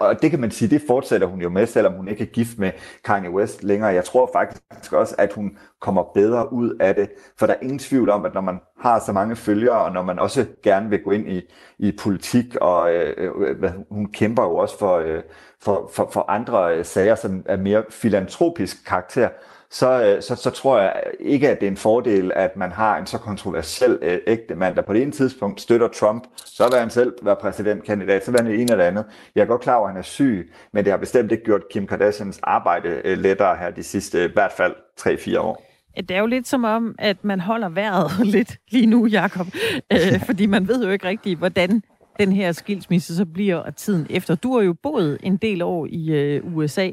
[0.00, 2.58] og det kan man sige, det fortsætter hun jo med, selvom hun ikke er gift
[2.58, 2.70] med
[3.04, 3.90] Kanye West længere.
[3.90, 7.78] Jeg tror faktisk også, at hun kommer bedre ud af det, for der er ingen
[7.78, 11.02] tvivl om, at når man har så mange følgere, og når man også gerne vil
[11.02, 11.42] gå ind i,
[11.78, 15.22] i politik, og øh, øh hun kæmper jo også for, øh,
[15.62, 19.28] for, for, for andre sager, som er mere filantropisk karakter,
[19.72, 22.98] så, øh, så, så tror jeg ikke, at det er en fordel, at man har
[22.98, 26.78] en så kontroversiel øh, ægte mand, der på det ene tidspunkt støtter Trump, så vil
[26.78, 29.04] han selv være præsidentkandidat, så vil han det ene eller andet.
[29.34, 31.68] Jeg er godt klar over, at han er syg, men det har bestemt ikke gjort
[31.70, 35.64] Kim Kardashians arbejde øh, lettere her de sidste, i hvert fald 3-4 år.
[35.96, 39.46] Det er jo lidt som om, at man holder vejret lidt lige nu, Jacob,
[39.92, 41.82] øh, fordi man ved jo ikke rigtigt, hvordan
[42.20, 44.34] den her skilsmisse så bliver tiden efter.
[44.34, 46.90] Du har jo boet en del år i øh, USA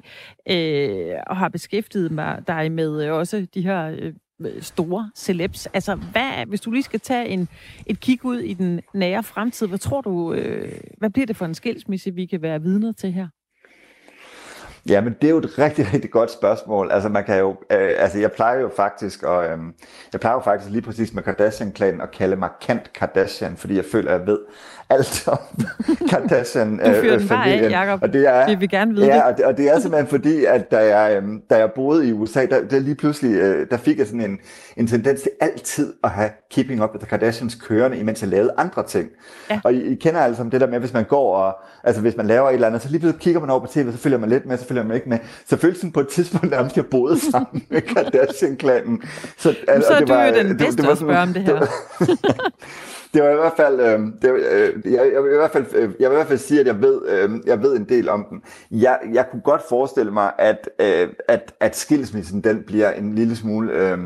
[0.49, 4.13] øh, og har beskæftiget mig, dig med øh, også de her øh,
[4.61, 5.65] store celebs.
[5.65, 7.47] Altså, hvad, hvis du lige skal tage en,
[7.85, 11.45] et kig ud i den nære fremtid, hvad tror du, øh, hvad bliver det for
[11.45, 13.27] en skilsmisse, vi kan være vidner til her?
[14.89, 16.91] Ja, men det er jo et rigtig, rigtig godt spørgsmål.
[16.91, 19.57] Altså, man kan jo, øh, altså jeg plejer jo faktisk, og øh,
[20.13, 23.85] jeg plejer jo faktisk lige præcis med Kardashian-klanen at kalde mig Kant Kardashian, fordi jeg
[23.85, 24.39] føler, at jeg ved
[24.89, 25.37] alt om
[26.09, 26.95] Kardashian-familien.
[26.95, 28.03] Du fyrer den bare Jacob.
[28.03, 29.23] Og det er, vi vil gerne vide ja, det.
[29.23, 29.45] Og det.
[29.45, 32.61] Og det er simpelthen fordi, at da jeg, øh, da jeg boede i USA, der,
[32.67, 34.39] der lige pludselig, øh, der fik jeg sådan en,
[34.77, 38.53] en tendens til altid at have Keeping Up with the Kardashians kørende, imens jeg lavede
[38.57, 39.09] andre ting.
[39.49, 39.59] Ja.
[39.63, 42.27] Og I, I kender altså det der med, hvis man går og, altså hvis man
[42.27, 44.29] laver et eller andet, så lige pludselig kigger man over på tv, så følger man
[44.29, 45.17] lidt med, så følger man ikke med.
[45.47, 49.01] Så føles sådan på et tidspunkt nærmest, jeg boede sammen med Kardashian-klanen.
[49.37, 51.43] Så, altså, så er du var, jo den bedste det, det at spørge om det
[51.43, 51.65] her.
[53.13, 55.91] det var i hvert fald, øh, det, øh, jeg, jeg, vil i hvert fald, øh,
[55.99, 58.25] jeg vil i hvert fald sige, at jeg ved, øh, jeg ved en del om
[58.29, 58.41] den.
[58.71, 63.35] Jeg, jeg kunne godt forestille mig, at, øh, at, at skilsmissen den bliver en lille
[63.35, 63.97] smule øh,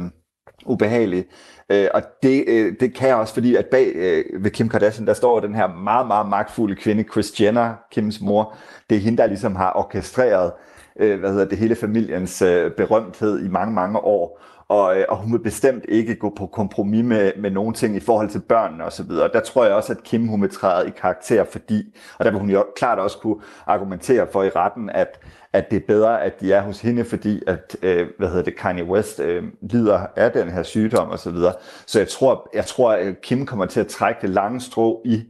[0.66, 1.26] ubehagelig.
[1.70, 5.08] Øh, og det, øh, det kan jeg også, fordi at bag øh, ved Kim Kardashian,
[5.08, 8.56] der står den her meget, meget magtfulde kvinde, Kris Jenner, Kims mor.
[8.90, 10.52] Det er hende, der ligesom har orkestreret
[11.00, 15.18] øh, hvad hedder det, hele familiens øh, berømthed i mange, mange år og, øh, og
[15.18, 18.86] hun vil bestemt ikke gå på kompromis med, med nogen ting i forhold til børnene
[18.86, 19.10] osv.
[19.10, 22.40] Der tror jeg også, at Kim hun vil træde i karakter, fordi, og der vil
[22.40, 23.36] hun jo klart også kunne
[23.68, 25.20] argumentere for i retten, at,
[25.54, 28.58] at det er bedre, at de er hos hende, fordi at, øh, hvad hedder det,
[28.58, 31.18] Kanye West øh, lider af den her sygdom osv.
[31.18, 31.54] Så, videre.
[31.86, 35.24] så jeg tror, jeg tror, at Kim kommer til at trække det lange strå i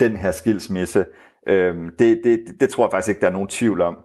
[0.00, 1.04] den her skilsmisse.
[1.46, 3.96] Øh, det, det, det tror jeg faktisk ikke, der er nogen tvivl om.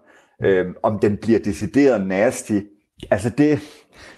[0.44, 2.60] Øh, om den bliver decideret nasty,
[3.10, 3.58] altså det,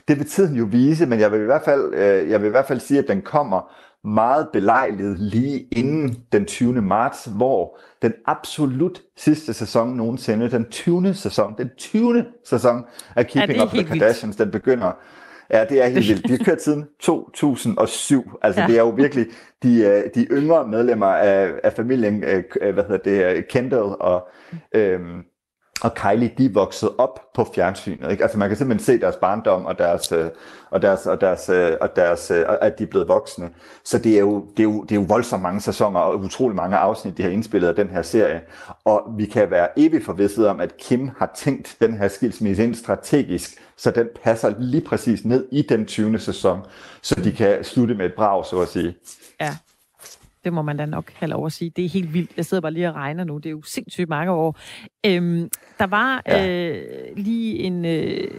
[0.09, 2.51] det vil tiden jo vise, men jeg vil i hvert fald, øh, jeg vil i
[2.51, 3.73] hvert fald sige, at den kommer
[4.05, 6.83] meget belejligt lige inden den 20.
[6.83, 11.15] marts, hvor den absolut sidste sæson nogensinde, den 20.
[11.15, 12.25] sæson, den 20.
[12.45, 12.85] sæson
[13.17, 14.39] af Keeping ja, Up with the Kardashians, vildt.
[14.39, 14.93] den begynder.
[15.51, 16.29] Ja, det er helt vildt.
[16.29, 18.31] De har kørt siden 2007.
[18.43, 18.67] Altså, ja.
[18.67, 19.27] det er jo virkelig
[19.63, 24.29] de, øh, de yngre medlemmer af, af familien, øh, hvad hedder det, Kendall og,
[24.75, 25.23] øhm,
[25.83, 28.11] og Kylie, de voksede op på fjernsynet.
[28.11, 28.23] Ikke?
[28.23, 30.31] Altså man kan simpelthen se deres barndom og deres, øh,
[30.71, 33.51] og deres, og deres, øh, og deres, øh, at de er blevet voksne.
[33.85, 36.57] Så det er, jo, det, er jo, det er jo voldsomt mange sæsoner og utrolig
[36.57, 38.41] mange afsnit, de har indspillet af den her serie.
[38.85, 42.75] Og vi kan være evigt forvisset om, at Kim har tænkt den her skilsmisse ind
[42.75, 46.19] strategisk, så den passer lige præcis ned i den 20.
[46.19, 46.61] sæson,
[47.03, 48.95] så de kan slutte med et brag, så at sige.
[50.45, 51.71] Det må man da nok have lov at sige.
[51.77, 52.31] Det er helt vildt.
[52.37, 53.39] Jeg sidder bare lige og regner nu.
[53.39, 54.59] Det er jo sindssygt mange år.
[55.07, 56.69] Øhm, der var ja.
[56.69, 58.31] øh, lige en, øh,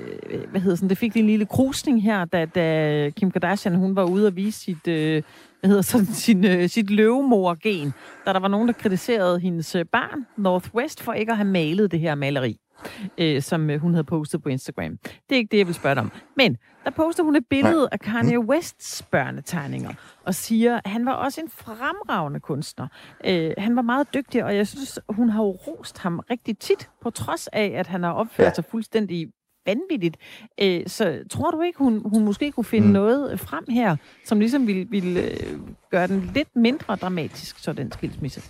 [0.52, 3.96] hvad hedder sådan, det fik lige en lille krusning her, da, da Kim Kardashian, hun
[3.96, 5.24] var ude og vise sit, øh,
[5.60, 7.94] hvad hedder sådan, sin, øh, sit løvemor-gen,
[8.26, 11.92] da der var nogen, der kritiserede hendes øh, barn, Northwest, for ikke at have malet
[11.92, 12.60] det her maleri
[13.18, 14.98] øh, som øh, hun havde postet på Instagram.
[15.04, 16.12] Det er ikke det, jeg vil spørge dig om.
[16.38, 19.94] Men der poster hun et billede af Kanye Wests børnetegninger,
[20.26, 22.88] og siger, at han var også en fremragende kunstner.
[23.26, 26.90] Øh, han var meget dygtig, og jeg synes, hun har jo rost ham rigtig tit,
[27.02, 28.54] på trods af, at han har opført ja.
[28.54, 29.32] sig fuldstændig
[29.66, 30.18] vanvittigt.
[30.62, 32.94] Øh, så tror du ikke, hun, hun måske kunne finde mm.
[32.94, 35.60] noget frem her, som ligesom ville, ville øh,
[35.92, 38.42] gøre den lidt mindre dramatisk, så den skilsmisse?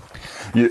[0.55, 0.67] Ja,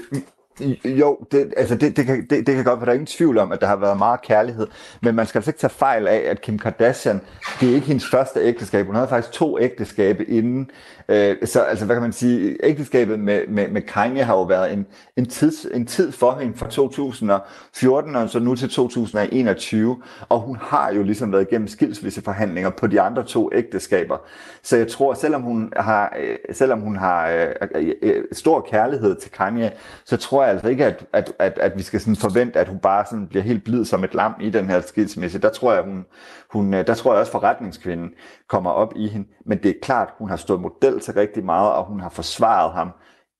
[0.84, 3.38] jo, det, altså det, det, kan, det, det kan godt være, der er ingen tvivl
[3.38, 4.66] om, at der har været meget kærlighed,
[5.02, 7.20] men man skal altså ikke tage fejl af, at Kim Kardashian,
[7.60, 8.86] det er ikke hendes første ægteskab.
[8.86, 10.70] Hun havde faktisk to ægteskabe inden.
[11.08, 14.72] Øh, så altså, hvad kan man sige, ægteskabet med, med, med Kanye har jo været
[14.72, 20.40] en, en, tids, en tid for hende fra 2014 og så nu til 2021, og
[20.40, 24.16] hun har jo ligesom været igennem skilsmisseforhandlinger på de andre to ægteskaber.
[24.62, 29.16] Så jeg tror, selvom hun har, øh, selvom hun har øh, øh, øh, stor kærlighed
[29.16, 29.70] til Kanye,
[30.04, 32.78] så tror jeg altså ikke, at, at, at, at vi skal sådan forvente, at hun
[32.78, 35.38] bare sådan bliver helt blid som et lam i den her skilsmisse.
[35.38, 36.04] Der tror jeg, hun,
[36.52, 38.10] hun, øh, der tror jeg også, forretningskvinden
[38.48, 39.28] kommer op i hende.
[39.46, 42.72] Men det er klart, hun har stået model til rigtig meget, og hun har forsvaret
[42.72, 42.90] ham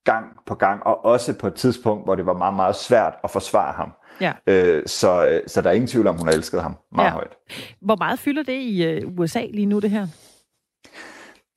[0.05, 3.31] gang på gang, og også på et tidspunkt, hvor det var meget, meget svært at
[3.31, 3.93] forsvare ham.
[4.21, 4.33] Ja.
[4.47, 7.13] Øh, så, øh, så der er ingen tvivl om, hun har elsket ham meget ja.
[7.13, 7.37] højt.
[7.81, 10.07] Hvor meget fylder det i USA lige nu, det her?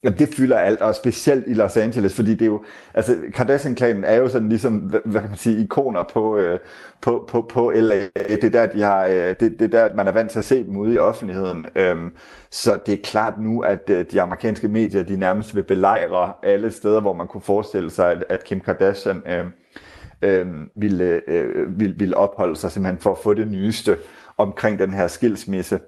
[0.03, 4.03] Jamen, det fylder alt, og specielt i Los Angeles, fordi det er jo, altså Kardashian-klanen
[4.03, 4.73] er jo sådan ligesom,
[5.05, 6.59] hvad kan man sige, ikoner på, øh,
[7.01, 8.07] på, på, på LA.
[8.15, 10.45] Det er der, de har, øh, det, det er der, man er vant til at
[10.45, 11.65] se dem ude i offentligheden.
[11.75, 12.11] Øhm,
[12.49, 16.71] så det er klart nu, at øh, de amerikanske medier, de nærmest vil belejre alle
[16.71, 19.47] steder, hvor man kunne forestille sig, at, at Kim Kardashian øhm,
[20.21, 23.97] øhm, øh, øh, ville, øh, ville, ville opholde sig simpelthen for at få det nyeste
[24.37, 25.79] omkring den her skilsmisse.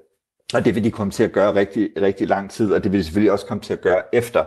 [0.53, 2.99] Og det vil de komme til at gøre rigtig, rigtig lang tid, og det vil
[2.99, 4.43] de selvfølgelig også komme til at gøre efter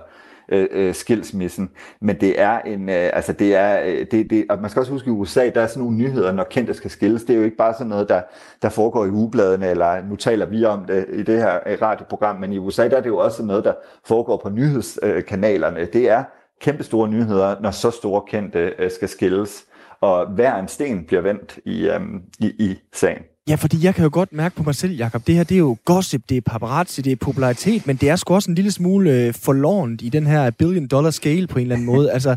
[0.49, 1.71] øh, øh skilsmissen.
[2.01, 4.93] Men det er en, øh, altså det er, øh, det, det, og man skal også
[4.93, 7.25] huske, at i USA, der er sådan nogle nyheder, når kendte skal skilles.
[7.25, 8.23] Det er jo ikke bare sådan noget, der,
[8.63, 12.37] der foregår i ugebladene, eller nu taler vi om det i det her øh, radioprogram,
[12.37, 13.73] men i USA, der er det jo også noget, der
[14.05, 15.85] foregår på nyhedskanalerne.
[15.85, 16.25] Det er
[16.61, 19.65] kæmpe store nyheder, når så store kendte øh, skal skilles,
[20.01, 21.91] og hver en sten bliver vendt i,
[22.41, 23.23] i, i sagen.
[23.49, 25.59] Ja, fordi jeg kan jo godt mærke på mig selv, Jacob, det her det er
[25.59, 28.71] jo gossip, det er paparazzi, det er popularitet, men det er sgu også en lille
[28.71, 32.13] smule øh, forlorent i den her billion dollar scale på en eller anden måde.
[32.17, 32.37] Altså,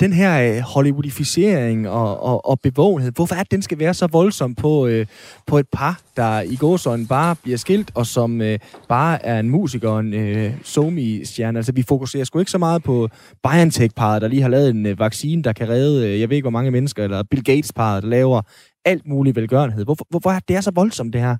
[0.00, 4.06] den her øh, Hollywoodificering og, og, og bevågenhed, hvorfor er det, den skal være så
[4.06, 5.06] voldsom på, øh,
[5.46, 9.50] på et par, der i gåsøjne bare bliver skilt, og som øh, bare er en
[9.50, 11.58] musiker og en øh, somi-stjerne.
[11.58, 13.08] Altså, vi fokuserer sgu ikke så meget på
[13.42, 16.44] BioNTech-parret, der lige har lavet en øh, vaccine, der kan redde, øh, jeg ved ikke
[16.44, 18.42] hvor mange mennesker, eller Bill Gates-parret, der laver
[18.86, 19.84] alt mulig velgørenhed.
[19.84, 21.36] Hvorfor, hvorfor er det er så voldsomt, det her?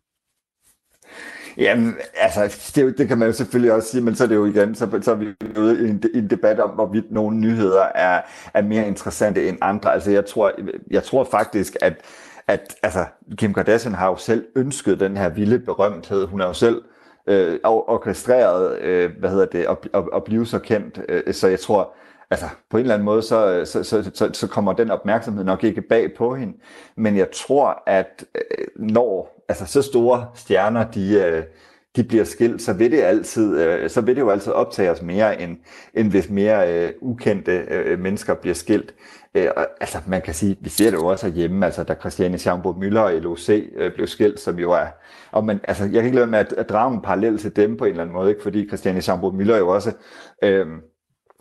[1.58, 4.44] Jamen, altså, det, det kan man jo selvfølgelig også sige, men så er det jo
[4.44, 5.26] igen, så, så er vi
[5.58, 8.22] ude i en, i en debat om, hvorvidt nogle nyheder er,
[8.54, 9.92] er mere interessante end andre.
[9.92, 10.52] Altså, jeg tror,
[10.90, 11.94] jeg tror faktisk, at,
[12.48, 13.04] at altså,
[13.36, 16.26] Kim Kardashian har jo selv ønsket den her vilde berømthed.
[16.26, 16.82] Hun har jo selv
[17.26, 21.00] øh, orkestreret, øh, hvad hedder det, at, at, at blive så kendt.
[21.08, 21.94] Øh, så jeg tror,
[22.30, 25.64] altså på en eller anden måde, så, så, så, så, så kommer den opmærksomhed nok
[25.64, 26.52] ikke bag på hende.
[26.96, 31.42] Men jeg tror, at øh, når altså, så store stjerner, de, øh,
[31.96, 35.02] de bliver skilt, så vil det altid, øh, så vil det jo altid optage os
[35.02, 35.56] mere, end,
[35.94, 38.94] end hvis mere uh, ukendte uh, mennesker bliver skilt.
[39.34, 39.42] Uh,
[39.80, 42.98] altså man kan sige, vi ser det jo også hjemme, altså da Christiane Schaumburg Müller
[42.98, 44.86] og LOC uh, blev skilt, som jo er,
[45.32, 47.76] og man, altså jeg kan ikke lade med at, at drage en parallel til dem
[47.76, 48.42] på en eller anden måde, ikke?
[48.42, 49.92] fordi Christiane Schaumburg Müller jo også
[50.46, 50.66] uh,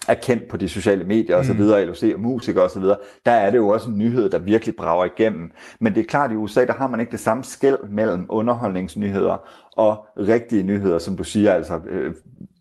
[0.08, 1.68] er kendt på de sociale medier osv., mm.
[1.68, 2.84] LOC og musikere osv.,
[3.26, 5.52] der er det jo også en nyhed, der virkelig brager igennem.
[5.80, 8.26] Men det er klart, at i USA, der har man ikke det samme skæld mellem
[8.30, 9.38] underholdningsnyheder
[9.76, 12.14] og rigtige nyheder, som du siger, altså øh,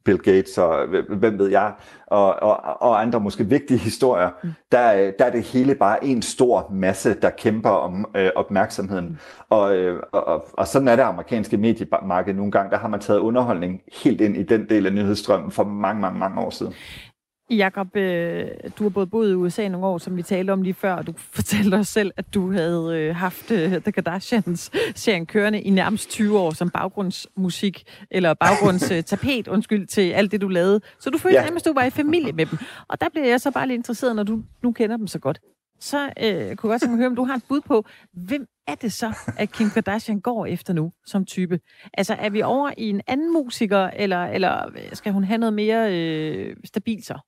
[0.05, 1.73] Bill Gates og hvem ved jeg,
[2.07, 4.51] og, og, og andre måske vigtige historier, mm.
[4.73, 9.07] der, der er det hele bare en stor masse, der kæmper om øh, opmærksomheden.
[9.07, 9.17] Mm.
[9.51, 12.71] Og, øh, og, og sådan er det amerikanske mediemarked nogle gange.
[12.71, 16.19] Der har man taget underholdning helt ind i den del af nyhedsstrømmen for mange, mange,
[16.19, 16.75] mange år siden.
[17.51, 20.75] Jakob, øh, du har både boet i USA nogle år, som vi talte om lige
[20.75, 25.61] før, og du fortalte os selv, at du havde øh, haft øh, The Kardashians-serien kørende
[25.61, 30.81] i nærmest 20 år som baggrundsmusik, eller baggrundstapet, undskyld, til alt det, du lavede.
[31.01, 31.45] Så du følte ja.
[31.45, 32.59] nærmest, du var i familie med dem.
[32.89, 35.41] Og der bliver jeg så bare lidt interesseret, når du nu kender dem så godt.
[35.81, 37.85] Så øh, kunne jeg godt tænke mig at høre, om du har et bud på,
[38.13, 41.61] hvem er det så, at Kim Kardashian går efter nu som type?
[41.95, 45.99] Altså, er vi over i en anden musiker, eller, eller skal hun have noget mere
[45.99, 47.19] øh, stabilt så?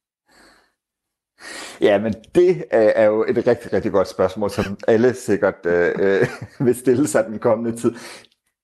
[1.81, 5.93] Ja, men det øh, er jo et rigtig, rigtig godt spørgsmål, som alle sikkert øh,
[5.99, 6.27] øh
[6.67, 7.93] vil stille sig den kommende tid.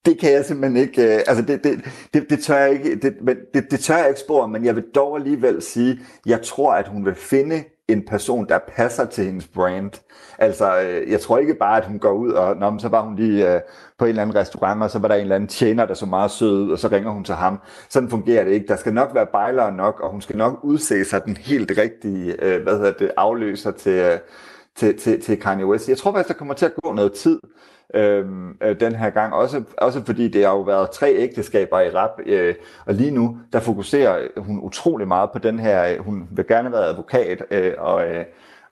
[0.06, 3.14] Det kan jeg simpelthen ikke, øh, altså det, det, det, det tør jeg ikke, det,
[3.54, 6.88] det, det tør jeg ikke spore, men jeg vil dog alligevel sige, jeg tror, at
[6.88, 9.90] hun vil finde en person, der passer til hendes brand.
[10.38, 13.16] Altså, øh, jeg tror ikke bare, at hun går ud og, Nå, så var hun
[13.16, 13.61] lige øh,
[13.99, 16.07] på en eller anden restaurant, og så var der en eller anden tjener, der så
[16.07, 17.61] meget sød ud, og så ringer hun til ham.
[17.88, 18.66] Sådan fungerer det ikke.
[18.66, 22.45] Der skal nok være bejlere nok, og hun skal nok udse sig den helt rigtige,
[22.45, 24.18] øh, hvad hedder det, afløser til, øh,
[24.77, 25.89] til, til, til Kanye West.
[25.89, 27.41] Jeg tror faktisk, der kommer til at gå noget tid,
[27.95, 29.35] øhm, øh, den her gang.
[29.35, 32.55] Også, også fordi det har jo været tre ægteskaber i rap, øh,
[32.87, 36.73] og lige nu, der fokuserer hun utrolig meget på den her, øh, hun vil gerne
[36.73, 38.25] være advokat, øh, og, øh,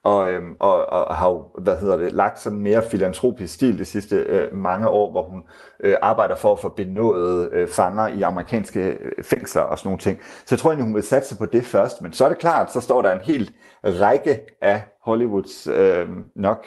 [0.03, 3.85] og, øhm, og, og har jo, hvad hedder det, lagt sådan mere filantropisk stil de
[3.85, 5.43] sidste øh, mange år, hvor hun
[5.79, 9.99] øh, arbejder for at få benådet øh, fanger i amerikanske øh, fængsler og sådan nogle
[9.99, 10.19] ting.
[10.21, 12.73] Så jeg tror egentlig, hun vil satse på det først, men så er det klart,
[12.73, 13.51] så står der en hel
[13.83, 16.65] række af Hollywoods øh, nok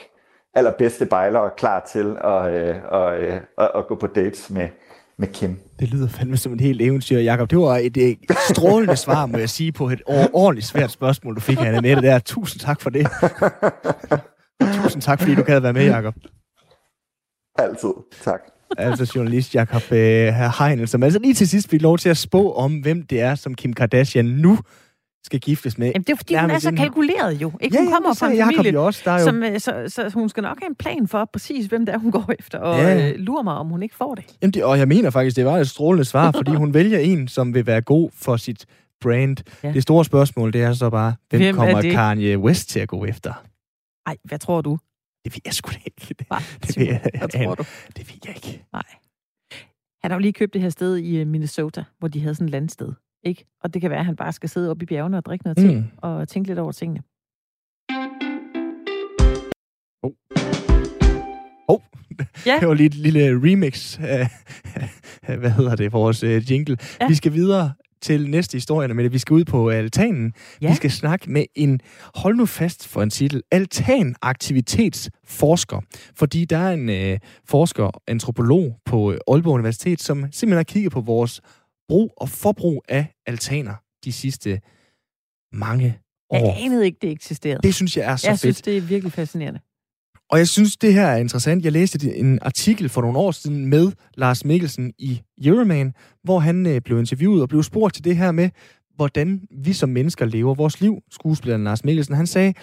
[0.55, 4.68] allerbedste bejlere klar til at, øh, og, øh, at, at gå på dates med,
[5.18, 5.56] med Kim.
[5.80, 7.50] Det lyder fandme som et helt eventyr, Jacob.
[7.50, 8.18] Det var et, et
[8.50, 10.02] strålende svar, må jeg sige, på et
[10.32, 12.18] ordentligt svært spørgsmål, du fik af det der.
[12.18, 13.06] Tusind tak for det.
[14.82, 16.14] Tusind tak, fordi du gad være med, Jacob.
[17.58, 17.92] Altid.
[18.24, 18.40] Tak.
[18.78, 22.52] Altså journalist Jacob øh, Heinel, som altså lige til sidst fik lov til at spå
[22.52, 24.58] om, hvem det er, som Kim Kardashian nu
[25.24, 25.86] skal giftes med.
[25.86, 27.52] Jamen, det er fordi, hun er så kalkuleret jo.
[27.60, 27.76] Ikke?
[27.76, 29.02] Ja, hun kommer fra en familie, jo også.
[29.04, 29.24] Der er jo...
[29.24, 31.98] som, øh, så, så, hun skal nok have en plan for præcis, hvem det er,
[31.98, 33.10] hun går efter, og ja.
[33.10, 34.24] øh, lurer mig, om hun ikke får det.
[34.42, 37.28] Jamen, det, og jeg mener faktisk, det var et strålende svar, fordi hun vælger en,
[37.28, 38.66] som vil være god for sit
[39.00, 39.36] brand.
[39.62, 39.72] Ja.
[39.72, 43.04] Det store spørgsmål, det er så bare, hvem, hvem kommer Kanye West til at gå
[43.04, 43.32] efter?
[44.08, 44.78] Nej, hvad tror du?
[45.24, 46.14] Det ved jeg sgu ikke.
[46.18, 47.64] Det, Nej, det, ved jeg, hvad tror du?
[47.96, 48.64] Det ved jeg ikke.
[48.72, 48.82] Nej.
[50.02, 52.46] Han har jo lige købt det her sted i øh, Minnesota, hvor de havde sådan
[52.46, 52.92] et landsted.
[53.24, 53.44] Ikke?
[53.62, 55.76] Og det kan være, at han bare skal sidde oppe i bjergene og drikke noget
[55.76, 55.82] mm.
[55.82, 57.02] te og tænke lidt over tingene.
[60.02, 60.12] Oh.
[61.68, 61.80] Oh.
[62.46, 62.56] Ja.
[62.60, 64.28] Det var lige et lille remix af,
[65.38, 66.76] hvad hedder det, vores uh, jingle.
[67.00, 67.08] Ja.
[67.08, 67.72] Vi skal videre
[68.02, 70.32] til næste historie, men vi skal ud på altanen.
[70.62, 70.68] Ja.
[70.68, 71.80] Vi skal snakke med en,
[72.14, 75.80] hold nu fast for en titel, altanaktivitetsforsker.
[76.14, 77.18] Fordi der er en uh,
[77.48, 81.40] forsker, antropolog på Aalborg Universitet, som simpelthen har kigget på vores
[81.89, 83.74] brug og forbrug af altaner
[84.05, 84.61] de sidste
[85.53, 85.99] mange
[86.30, 86.37] år.
[86.37, 87.61] Jeg anede ikke, det eksisterede.
[87.62, 88.45] Det synes jeg er så jeg fedt.
[88.45, 89.61] Jeg synes, det er virkelig fascinerende.
[90.30, 91.64] Og jeg synes, det her er interessant.
[91.64, 96.66] Jeg læste en artikel for nogle år siden med Lars Mikkelsen i Euroman, hvor han
[96.66, 98.51] øh, blev interviewet og blev spurgt til det her med,
[98.97, 100.99] hvordan vi som mennesker lever vores liv.
[101.11, 102.55] Skuespilleren Lars Mikkelsen, han sagde,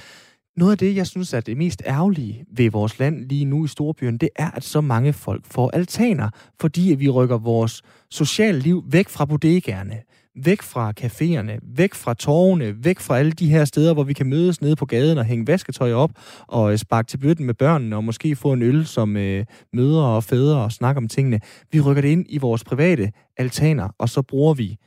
[0.61, 3.67] noget af det, jeg synes er det mest ærgerlige ved vores land lige nu i
[3.67, 8.83] Storbyen, det er, at så mange folk får altaner, fordi vi rykker vores sociale liv
[8.87, 10.01] væk fra bodegaerne,
[10.35, 14.25] væk fra caféerne, væk fra tårne, væk fra alle de her steder, hvor vi kan
[14.25, 16.11] mødes nede på gaden og hænge vasketøj op
[16.47, 20.05] og øh, sparke til bøtten med børnene og måske få en øl som øh, mødre
[20.05, 21.39] og fædre og snakke om tingene.
[21.71, 24.77] Vi rykker det ind i vores private altaner, og så bruger vi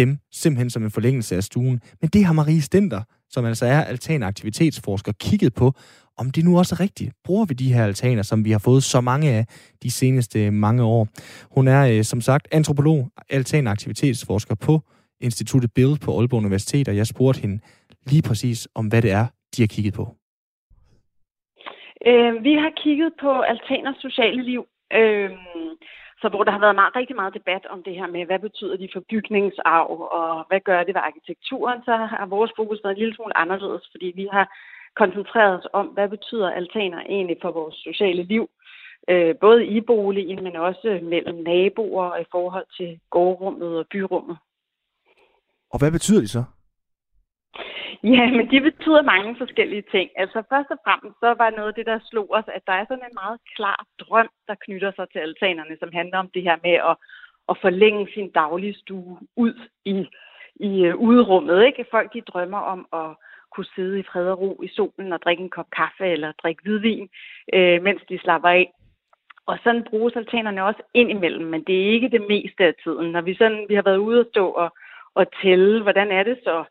[0.00, 1.80] dem simpelthen som en forlængelse af stuen.
[2.00, 3.02] Men det har Marie Stenter,
[3.34, 5.72] som altså er altanaktivitetsforsker, kigget på,
[6.20, 7.10] om det nu også er rigtigt.
[7.24, 9.44] Bruger vi de her altaner, som vi har fået så mange af
[9.82, 11.08] de seneste mange år?
[11.56, 14.80] Hun er øh, som sagt antropolog, altanaktivitetsforsker på
[15.20, 17.58] Instituttet Build på Aalborg Universitet, og jeg spurgte hende
[18.10, 19.26] lige præcis om, hvad det er,
[19.56, 20.04] de har kigget på.
[22.06, 24.62] Øh, vi har kigget på altaners sociale liv.
[24.92, 25.30] Øh,
[26.20, 28.76] så hvor der har været meget, rigtig meget debat om det her med, hvad betyder
[28.76, 32.98] de for bygningsarv, og hvad gør det ved arkitekturen, så har vores fokus været en
[32.98, 34.46] lille smule anderledes, fordi vi har
[34.96, 38.50] koncentreret os om, hvad betyder altaner egentlig for vores sociale liv,
[39.08, 44.36] øh, både i boligen, men også mellem naboer og i forhold til gårdrummet og byrummet.
[45.72, 46.44] Og hvad betyder de så?
[48.16, 50.10] Ja, men de betyder mange forskellige ting.
[50.16, 52.84] Altså først og fremmest, så var noget af det, der slog os, at der er
[52.88, 56.56] sådan en meget klar drøm, der knytter sig til altanerne, som handler om det her
[56.62, 56.96] med at,
[57.50, 60.06] at forlænge sin daglige stue ud i,
[60.56, 61.64] i øh, udrummet.
[61.64, 61.84] Ikke?
[61.90, 63.10] Folk de drømmer om at
[63.52, 66.62] kunne sidde i fred og ro i solen og drikke en kop kaffe eller drikke
[66.62, 67.08] hvidvin,
[67.52, 68.72] øh, mens de slapper af.
[69.46, 73.12] Og sådan bruges altanerne også indimellem, men det er ikke det meste af tiden.
[73.12, 74.70] Når vi, sådan, vi har været ude og stå og,
[75.14, 76.64] og tælle, hvordan er det så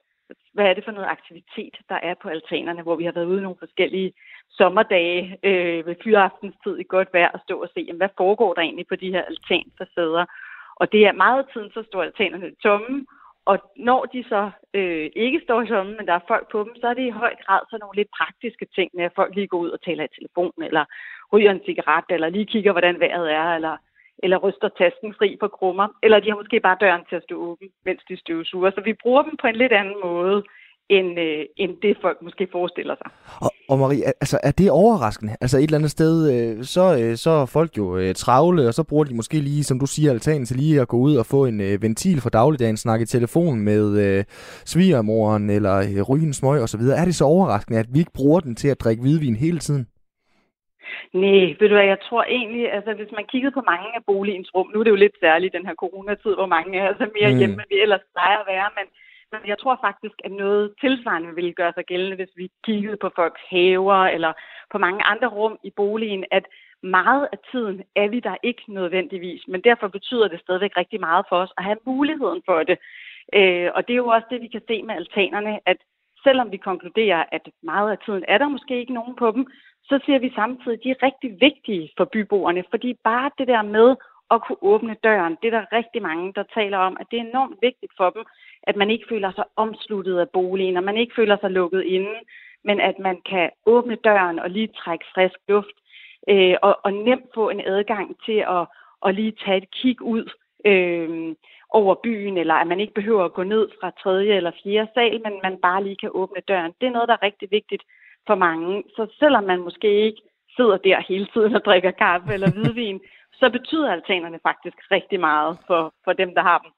[0.54, 3.42] hvad er det for noget aktivitet, der er på altanerne, hvor vi har været ude
[3.42, 4.14] nogle forskellige
[4.50, 8.62] sommerdage øh, ved fyraftens i godt vejr og stå og se, jamen, hvad foregår der
[8.62, 10.26] egentlig på de her altanfacader.
[10.76, 13.06] Og det er meget tiden, så står altanerne tomme,
[13.46, 16.88] og når de så øh, ikke står tomme, men der er folk på dem, så
[16.88, 19.70] er det i høj grad så nogle lidt praktiske ting, når folk lige går ud
[19.70, 20.86] og taler i telefon, eller
[21.34, 23.78] ryger en cigaret, eller lige kigger, hvordan vejret er, eller
[24.24, 27.36] eller ryster tasken fri for krummer, eller de har måske bare døren til at stå
[27.48, 28.72] åben, mens de støvsuger.
[28.72, 30.44] Så vi bruger dem på en lidt anden måde,
[30.90, 33.12] end, øh, end det folk måske forestiller sig.
[33.42, 35.36] Og, og Marie, altså er det overraskende?
[35.42, 38.74] Altså et eller andet sted, øh, så, øh, så er folk jo øh, travle, og
[38.74, 41.26] så bruger de måske lige, som du siger, altanen til lige at gå ud og
[41.26, 44.24] få en øh, ventil for dagligdagen, snakke i telefon med øh,
[44.66, 46.82] svigermoren, eller øh, rygen smøg osv.
[46.82, 49.88] Er det så overraskende, at vi ikke bruger den til at drikke hvidvin hele tiden?
[51.14, 54.56] Nej, ved du hvad, jeg tror egentlig, altså hvis man kiggede på mange af boligens
[54.56, 57.32] rum, nu er det jo lidt særligt den her coronatid, hvor mange er altså mere
[57.32, 57.38] mm.
[57.40, 58.86] hjemme, end vi ellers plejer at være, men,
[59.32, 63.10] men jeg tror faktisk, at noget tilsvarende ville gøre sig gældende, hvis vi kiggede på
[63.16, 64.34] folks haver eller
[64.72, 66.46] på mange andre rum i boligen, at
[66.84, 71.26] meget af tiden er vi der ikke nødvendigvis, men derfor betyder det stadigvæk rigtig meget
[71.30, 72.78] for os at have muligheden for det.
[73.34, 75.78] Øh, og det er jo også det, vi kan se med altanerne, at
[76.24, 79.48] selvom vi konkluderer, at meget af tiden er der måske ikke nogen på dem,
[79.90, 83.62] så siger vi samtidig, at de er rigtig vigtige for byboerne, fordi bare det der
[83.62, 83.96] med
[84.32, 87.24] at kunne åbne døren, det er der rigtig mange, der taler om, at det er
[87.24, 88.24] enormt vigtigt for dem,
[88.64, 92.16] at man ikke føler sig omsluttet af boligen, og man ikke føler sig lukket inde,
[92.64, 95.76] men at man kan åbne døren og lige trække frisk luft,
[96.28, 98.68] øh, og, og nemt få en adgang til at,
[99.06, 100.30] at lige tage et kig ud
[100.66, 101.36] øh,
[101.70, 105.22] over byen, eller at man ikke behøver at gå ned fra tredje eller fjerde sal,
[105.24, 106.74] men man bare lige kan åbne døren.
[106.82, 107.84] Det er noget, der er rigtig vigtigt
[108.28, 108.84] for mange.
[108.96, 110.22] Så selvom man måske ikke
[110.56, 113.00] sidder der hele tiden og drikker kaffe eller hvidvin,
[113.40, 116.72] så betyder altanerne faktisk rigtig meget for, for dem, der har dem.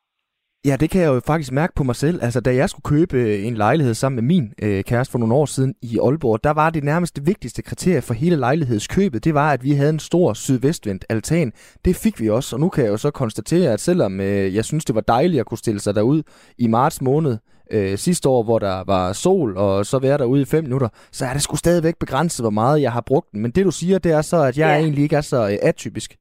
[0.66, 2.24] Ja, det kan jeg jo faktisk mærke på mig selv.
[2.24, 5.34] Altså, da jeg skulle købe øh, en lejlighed sammen med min øh, kæreste for nogle
[5.36, 9.34] år siden i Aalborg, der var det nærmest det vigtigste kriterie for hele lejlighedskøbet, det
[9.34, 11.52] var, at vi havde en stor sydvestvendt altan.
[11.86, 14.66] Det fik vi også, og nu kan jeg jo så konstatere, at selvom øh, jeg
[14.66, 16.24] synes, det var dejligt at kunne stille sig derud
[16.58, 17.38] i marts måned
[17.76, 21.26] øh, sidste år, hvor der var sol, og så være derude i fem minutter, så
[21.26, 23.42] er det sgu stadigvæk begrænset, hvor meget jeg har brugt den.
[23.42, 24.80] Men det du siger, det er så, at jeg ja.
[24.84, 26.12] egentlig ikke er så øh, atypisk.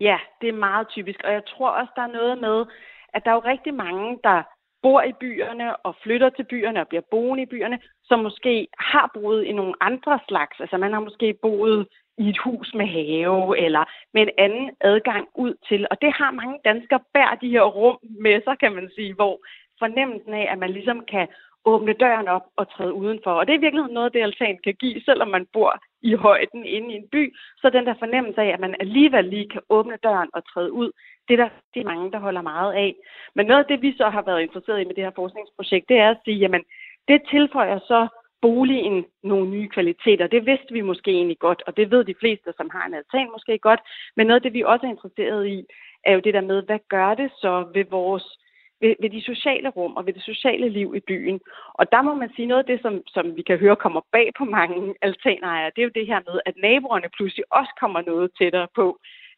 [0.00, 2.64] Ja, det er meget typisk, og jeg tror også, der er noget med,
[3.14, 4.42] at der er jo rigtig mange, der
[4.82, 9.10] bor i byerne og flytter til byerne og bliver boende i byerne, som måske har
[9.14, 10.60] boet i nogle andre slags.
[10.60, 11.86] Altså man har måske boet
[12.18, 13.84] i et hus med have eller
[14.14, 15.86] med en anden adgang ud til.
[15.90, 19.36] Og det har mange danskere bær de her rum med sig, kan man sige, hvor
[19.84, 21.26] fornemmelsen af, at man ligesom kan
[21.64, 23.32] åbne døren op og træde udenfor.
[23.32, 25.72] Og det er i virkeligheden noget, det altan kan give, selvom man bor
[26.02, 27.22] i højden inde i en by.
[27.60, 30.90] Så den der fornemmelse af, at man alligevel lige kan åbne døren og træde ud,
[31.28, 32.94] det er der de mange, der holder meget af.
[33.34, 35.98] Men noget af det, vi så har været interesseret i med det her forskningsprojekt, det
[35.98, 36.64] er at sige, jamen,
[37.08, 38.08] det tilføjer så
[38.42, 40.26] boligen nogle nye kvaliteter.
[40.26, 43.30] Det vidste vi måske egentlig godt, og det ved de fleste, som har en altan
[43.32, 43.80] måske godt.
[44.16, 45.64] Men noget af det, vi også er interesseret i,
[46.04, 48.41] er jo det der med, hvad gør det så ved vores
[48.82, 51.40] ved, ved de sociale rum og ved det sociale liv i byen.
[51.74, 54.30] Og der må man sige noget af det, som, som vi kan høre kommer bag
[54.38, 58.30] på mange altanejere, det er jo det her med, at naboerne pludselig også kommer noget
[58.38, 58.86] tættere på.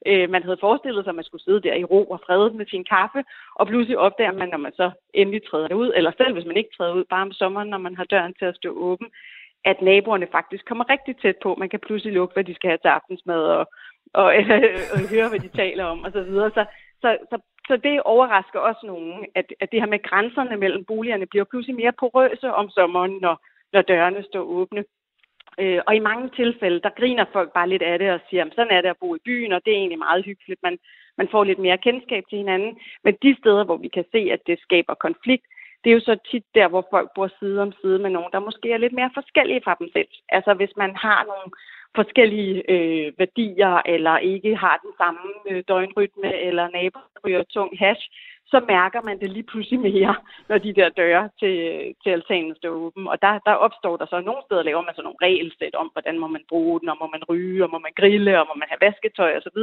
[0.06, 2.66] Øh, man havde forestillet sig, at man skulle sidde der i ro og fred med
[2.66, 3.20] sin kaffe,
[3.54, 6.74] og pludselig opdager man, når man så endelig træder ud, eller selv hvis man ikke
[6.76, 9.08] træder ud, bare om sommeren, når man har døren til at stå åben,
[9.64, 11.54] at naboerne faktisk kommer rigtig tæt på.
[11.54, 13.66] Man kan pludselig lukke, hvad de skal have til aftensmad, og,
[14.12, 14.50] og, øh,
[14.92, 16.12] og høre, hvad de taler om, osv.
[16.12, 16.50] Så, videre.
[16.50, 16.64] så,
[17.02, 17.36] så, så,
[17.68, 21.76] så det overrasker også nogen, at, at det her med grænserne mellem boligerne bliver pludselig
[21.76, 23.36] mere porøse om sommeren, når,
[23.72, 24.84] når dørene står åbne.
[25.58, 28.52] Øh, og i mange tilfælde, der griner folk bare lidt af det og siger, at
[28.54, 30.62] sådan er det at bo i byen, og det er egentlig meget hyggeligt.
[30.62, 30.78] Man,
[31.18, 32.78] man får lidt mere kendskab til hinanden.
[33.04, 35.46] Men de steder, hvor vi kan se, at det skaber konflikt,
[35.84, 38.38] det er jo så tit der, hvor folk bor side om side med nogen, der
[38.38, 40.08] måske er lidt mere forskellige fra dem selv.
[40.28, 41.48] Altså hvis man har nogle
[41.94, 48.04] forskellige øh, værdier, eller ikke har den samme øh, døgnrytme, eller naboer ryger tung hash,
[48.52, 50.14] så mærker man det lige pludselig mere,
[50.48, 53.08] når de der døre til, øh, til altanen står åben.
[53.12, 56.18] Og der, der opstår der så nogle steder, laver man så nogle regelsæt om, hvordan
[56.18, 58.68] må man bruge den, og må man ryge, og må man grille, og må man
[58.70, 59.60] have vasketøj osv.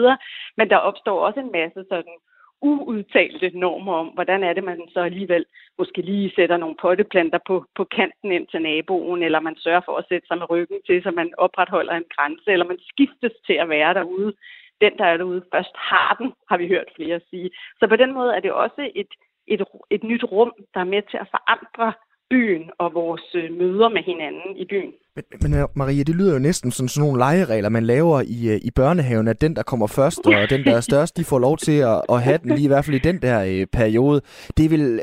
[0.58, 2.18] Men der opstår også en masse sådan
[2.62, 5.46] uudtalte normer om, hvordan er det, man så alligevel
[5.78, 9.96] måske lige sætter nogle potteplanter på, på kanten ind til naboen, eller man sørger for
[9.98, 13.54] at sætte sig med ryggen til, så man opretholder en grænse, eller man skiftes til
[13.54, 14.34] at være derude
[14.82, 17.50] den, der er derude først, har den, har vi hørt flere sige.
[17.80, 19.12] Så på den måde er det også et,
[19.48, 21.94] et, et nyt rum, der er med til at forandre
[22.30, 24.94] byen og vores øh, møder med hinanden i byen.
[25.16, 28.50] Men, men øh, Maria, det lyder jo næsten som sådan nogle legeregler, man laver i,
[28.50, 31.40] øh, i børnehaven, at den, der kommer først, og den, der er størst, de får
[31.40, 34.22] lov til at, at have den lige i hvert fald i den der øh, periode.
[34.58, 35.02] Det vil,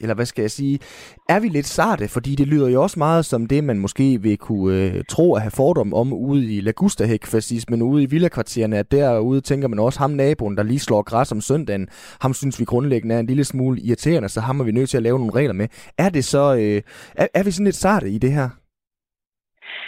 [0.00, 0.78] eller hvad skal jeg sige,
[1.28, 4.36] er vi lidt sarte, fordi det lyder jo også meget som det, man måske vil
[4.36, 7.34] kunne øh, tro at have fordom om ude i Lagustahæk,
[7.68, 11.32] men ude i villakvartererne, at derude tænker man også, ham naboen, der lige slår græs
[11.32, 11.88] om søndagen,
[12.20, 14.96] ham synes vi grundlæggende er en lille smule irriterende, så ham er vi nødt til
[14.96, 15.68] at lave nogle regler med.
[15.98, 16.82] Er det så, øh,
[17.14, 18.48] er, er vi sådan lidt sarte i det her?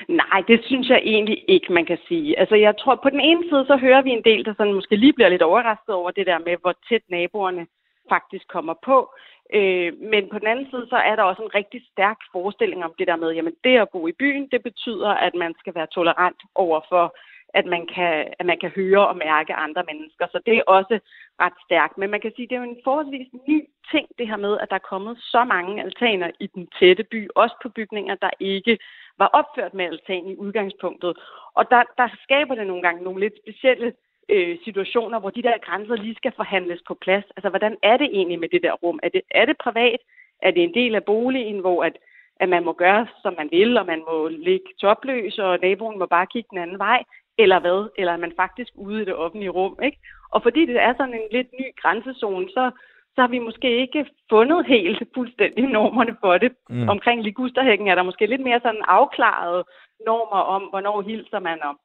[0.09, 2.39] Nej, det synes jeg egentlig ikke, man kan sige.
[2.39, 4.97] Altså, jeg tror, på den ene side, så hører vi en del, der sådan måske
[4.97, 7.67] lige bliver lidt overrasket over det der med, hvor tæt naboerne
[8.09, 9.15] faktisk kommer på.
[9.55, 12.95] Øh, men på den anden side, så er der også en rigtig stærk forestilling om
[12.99, 15.87] det der med, jamen det at bo i byen, det betyder, at man skal være
[15.87, 17.17] tolerant overfor,
[17.55, 20.27] at man kan, at man kan høre og mærke andre mennesker.
[20.33, 20.99] Så det er også
[21.41, 21.99] ret stærkt.
[21.99, 23.59] Men man kan sige, at det er jo en forholdsvis ny
[23.93, 27.29] ting, det her med, at der er kommet så mange altaner i den tætte by,
[27.35, 28.79] også på bygninger, der ikke
[29.23, 31.13] var opført med altan i udgangspunktet.
[31.59, 33.93] Og der, der skaber det nogle gange nogle lidt specielle
[34.29, 37.25] øh, situationer, hvor de der grænser lige skal forhandles på plads.
[37.37, 38.99] Altså, hvordan er det egentlig med det der rum?
[39.03, 40.01] Er det, er det privat?
[40.43, 41.97] Er det en del af boligen, hvor at,
[42.41, 46.07] at man må gøre, som man vil, og man må ligge topløs, og naboen må
[46.07, 47.03] bare kigge den anden vej?
[47.39, 47.89] Eller hvad?
[47.99, 49.79] Eller er man faktisk ude i det offentlige rum?
[49.83, 49.99] Ikke?
[50.31, 52.71] Og fordi det er sådan en lidt ny grænsezone, så,
[53.15, 56.53] så har vi måske ikke fundet helt fuldstændig normerne for det.
[56.71, 56.89] Mm.
[56.89, 59.65] Omkring ligusterhækken er der måske lidt mere sådan afklaret
[60.07, 61.79] normer om, hvornår hilser man om,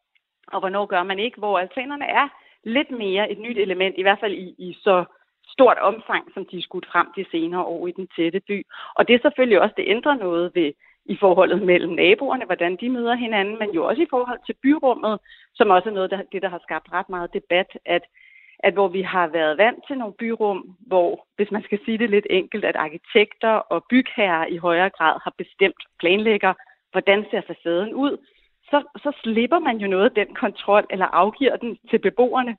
[0.48, 2.28] og hvornår gør man ikke, hvor altanerne er
[2.64, 5.06] lidt mere et nyt element, i hvert fald i, i så
[5.48, 8.66] stort omfang, som de er skudt frem de senere år i den tætte by.
[8.96, 10.72] Og det er selvfølgelig også, det ændrer noget ved
[11.06, 15.20] i forholdet mellem naboerne, hvordan de møder hinanden, men jo også i forhold til byrummet,
[15.54, 18.04] som også er noget af det, der har skabt ret meget debat, at
[18.60, 22.10] at hvor vi har været vant til nogle byrum, hvor, hvis man skal sige det
[22.10, 26.54] lidt enkelt, at arkitekter og bygherrer i højere grad har bestemt planlægger,
[26.92, 28.18] hvordan ser facaden ud,
[28.70, 32.58] så, så slipper man jo noget af den kontrol, eller afgiver den til beboerne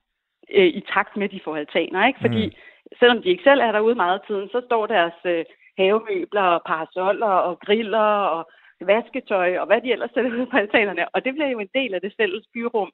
[0.50, 2.06] øh, i takt med, de får altaner.
[2.06, 2.20] Ikke?
[2.20, 2.52] Fordi mm.
[2.98, 5.44] selvom de ikke selv er derude meget af tiden, så står deres øh,
[5.78, 11.08] havemøbler og parasoller og griller og vasketøj og hvad de ellers sætter ud på altanerne.
[11.14, 12.90] Og det bliver jo en del af det fælles byrum.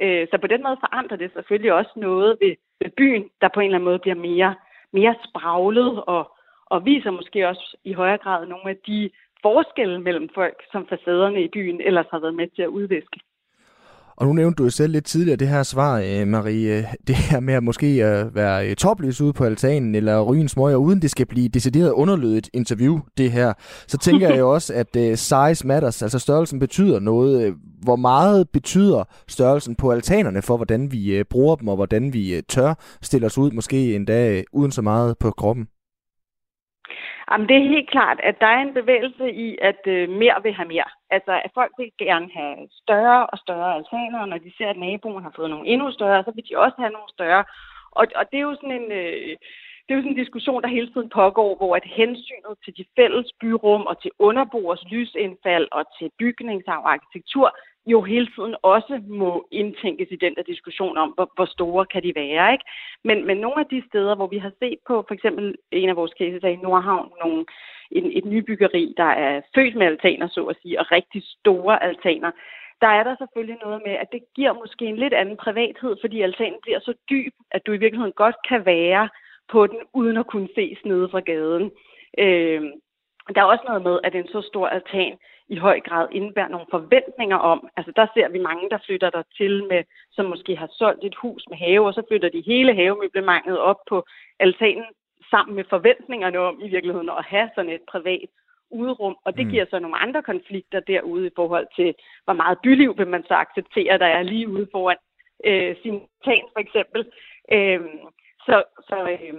[0.00, 3.60] Øh, så på den måde forandrer det selvfølgelig også noget ved, ved byen, der på
[3.60, 4.54] en eller anden måde bliver mere,
[4.92, 6.32] mere spraglet og,
[6.66, 9.10] og viser måske også i højere grad nogle af de
[9.42, 13.20] forskelle mellem folk, som facaderne i byen ellers har været med til at udviske.
[14.16, 17.40] Og nu nævnte du jo selv lidt tidligere det her svar, øh, Marie, det her
[17.40, 21.02] med at måske øh, være øh, topløs ude på altanen eller ryge en smøger, uden
[21.02, 23.52] det skal blive decideret underlødigt interview, det her.
[23.86, 27.54] Så tænker jeg jo også, at size matters, altså størrelsen betyder noget.
[27.82, 32.74] Hvor meget betyder størrelsen på altanerne for, hvordan vi bruger dem, og hvordan vi tør
[33.02, 35.66] stille os ud, måske endda uden så meget på kroppen?
[37.30, 40.52] Jamen, det er helt klart, at der er en bevægelse i, at øh, mere vil
[40.52, 40.88] have mere.
[41.10, 44.76] Altså, at folk vil gerne have større og større altaner, og når de ser, at
[44.76, 47.44] naboen har fået nogle endnu større, så vil de også have nogle større.
[47.90, 48.92] Og, og det er jo sådan en...
[48.92, 49.36] Øh,
[49.92, 52.84] det er jo sådan en diskussion, der hele tiden pågår, hvor at hensynet til de
[52.96, 57.48] fælles byrum og til underboers lysindfald og til bygningsarv og arkitektur
[57.86, 62.02] jo hele tiden også må indtænkes i den der diskussion om, hvor, hvor store kan
[62.02, 62.52] de være.
[62.52, 62.64] Ikke?
[63.04, 65.96] Men, men nogle af de steder, hvor vi har set på, for eksempel en af
[65.96, 67.44] vores cases er i Nordhavn, nogle,
[67.90, 72.30] en, et nybyggeri, der er født med altaner, så at sige, og rigtig store altaner,
[72.80, 76.20] der er der selvfølgelig noget med, at det giver måske en lidt anden privathed, fordi
[76.20, 79.08] altanen bliver så dyb, at du i virkeligheden godt kan være
[79.52, 81.70] på den, uden at kunne ses nede fra gaden.
[82.18, 82.62] Øh,
[83.34, 85.14] der er også noget med, at en så stor altan
[85.48, 89.22] i høj grad indebærer nogle forventninger om, altså der ser vi mange, der flytter der
[89.36, 89.82] til med,
[90.12, 93.80] som måske har solgt et hus med have, og så flytter de hele havemøblementet op
[93.88, 94.04] på
[94.40, 94.84] altanen
[95.30, 98.28] sammen med forventningerne om i virkeligheden at have sådan et privat
[98.70, 99.50] udrum, og det mm.
[99.52, 101.94] giver så nogle andre konflikter derude i forhold til,
[102.24, 104.96] hvor meget byliv vil man så acceptere, der er lige ude foran
[105.44, 107.00] øh, sin tan for eksempel.
[107.52, 107.80] Øh,
[108.46, 109.34] så så øh,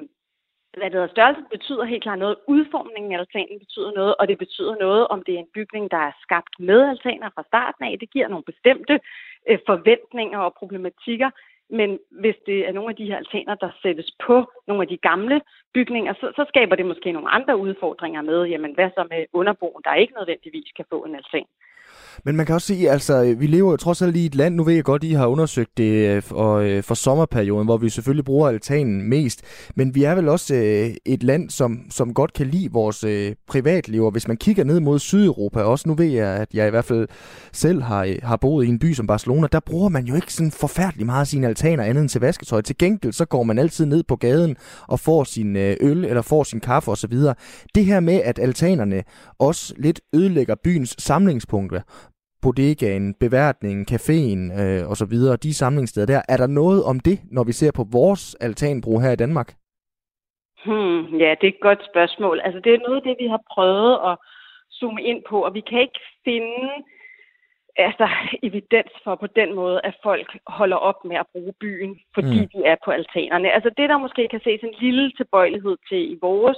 [0.78, 2.38] hvad det hedder, størrelsen betyder helt klart noget.
[2.48, 5.98] Udformningen af altanen betyder noget, og det betyder noget, om det er en bygning, der
[5.98, 8.00] er skabt med altaner fra starten af.
[8.00, 9.00] Det giver nogle bestemte
[9.50, 11.30] øh, forventninger og problematikker.
[11.70, 14.98] Men hvis det er nogle af de her altaner, der sættes på nogle af de
[14.98, 15.42] gamle
[15.74, 19.82] bygninger, så, så skaber det måske nogle andre udfordringer med, jamen hvad så med underboen,
[19.84, 21.46] der ikke nødvendigvis kan få en altan.
[22.26, 24.56] Men man kan også sige, altså, øh, vi lever jo trods alt i et land,
[24.56, 26.24] nu ved jeg godt, I har undersøgt det øh, og,
[26.64, 29.42] for, for sommerperioden, hvor vi selvfølgelig bruger altanen mest,
[29.76, 30.54] men vi er vel også
[31.06, 33.06] et land, som, som godt kan lide vores
[33.48, 36.70] privatliv, og hvis man kigger ned mod Sydeuropa, også nu ved jeg, at jeg i
[36.70, 37.08] hvert fald
[37.54, 40.52] selv har, har boet i en by som Barcelona, der bruger man jo ikke sådan
[40.52, 42.62] forfærdelig meget af sine altaner andet end til vasketøj.
[42.62, 44.56] Til gengæld, så går man altid ned på gaden
[44.88, 47.18] og får sin øl, eller får sin kaffe osv.
[47.76, 49.04] Det her med, at altanerne
[49.40, 51.82] også lidt ødelægger byens samlingspunkter,
[52.44, 56.22] bodegaen, beværtningen, caféen øh, og så videre, de samlingssteder der.
[56.30, 59.50] Er der noget om det, når vi ser på vores altanbrug her i Danmark?
[60.66, 62.42] Hmm, ja, det er et godt spørgsmål.
[62.46, 64.16] Altså, det er noget af det, vi har prøvet at
[64.78, 66.70] zoome ind på, og vi kan ikke finde
[67.78, 68.08] altså,
[68.48, 72.50] evidens for på den måde, at folk holder op med at bruge byen, fordi mm.
[72.54, 73.52] de er på altanerne.
[73.52, 76.58] Altså det, der måske kan ses en lille tilbøjelighed til i vores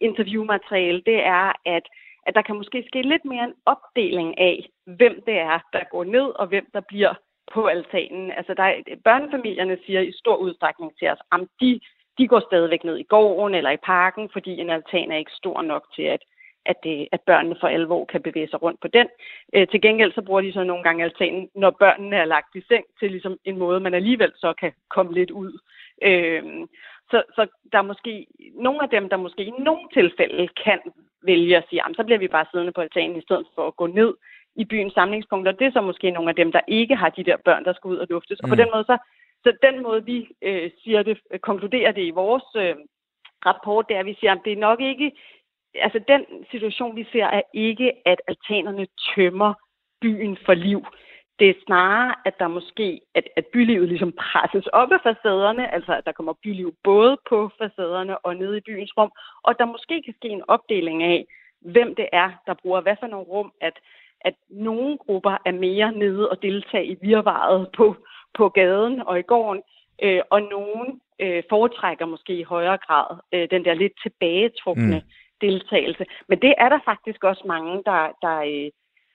[0.00, 1.84] interviewmateriale, det er, at
[2.26, 6.04] at der kan måske ske lidt mere en opdeling af, hvem det er, der går
[6.04, 7.14] ned, og hvem der bliver
[7.52, 8.30] på altanen.
[8.30, 11.80] Altså, der er, børnefamilierne siger i stor udstrækning til os, at de,
[12.18, 15.62] de går stadigvæk ned i gården eller i parken, fordi en altan er ikke stor
[15.62, 16.22] nok til, at,
[16.64, 19.06] at, det, at børnene for alvor kan bevæge sig rundt på den.
[19.54, 22.62] Øh, til gengæld så bruger de så nogle gange altanen, når børnene er lagt i
[22.68, 25.58] seng, til ligesom en måde, man alligevel så kan komme lidt ud.
[26.02, 26.42] Øh,
[27.10, 30.80] så, så der er måske nogle af dem, der måske i nogle tilfælde kan
[31.22, 33.86] vælge at sige, så bliver vi bare siddende på altanen i stedet for at gå
[33.86, 34.14] ned
[34.56, 35.52] i byens samlingspunkter.
[35.52, 37.88] Det er så måske nogle af dem, der ikke har de der børn, der skal
[37.88, 38.38] ud og luftes.
[38.42, 38.44] Mm.
[38.44, 38.60] Og på mm.
[38.62, 38.96] den måde, så,
[39.44, 42.74] så den måde, vi øh, siger det, øh, konkluderer det i vores øh,
[43.46, 45.12] rapport, det er, at vi siger, at det er nok ikke,
[45.74, 49.54] altså den situation, vi ser, er ikke, at altanerne tømmer
[50.00, 50.86] byen for liv.
[51.38, 55.92] Det er snarere, at der måske, at, at bylivet ligesom presses op af facaderne, altså
[55.94, 59.12] at der kommer byliv både på facaderne og nede i byens rum,
[59.42, 61.26] og der måske kan ske en opdeling af,
[61.60, 63.76] hvem det er, der bruger hvad for nogle rum, at,
[64.20, 67.96] at nogle grupper er mere nede og deltage i virvaret på,
[68.34, 69.62] på gaden og i gården,
[70.02, 75.10] øh, og nogen øh, foretrækker måske i højere grad øh, den der lidt tilbagetrukne mm.
[75.40, 76.04] deltagelse.
[76.28, 78.70] Men det er der faktisk også mange, der, der, øh,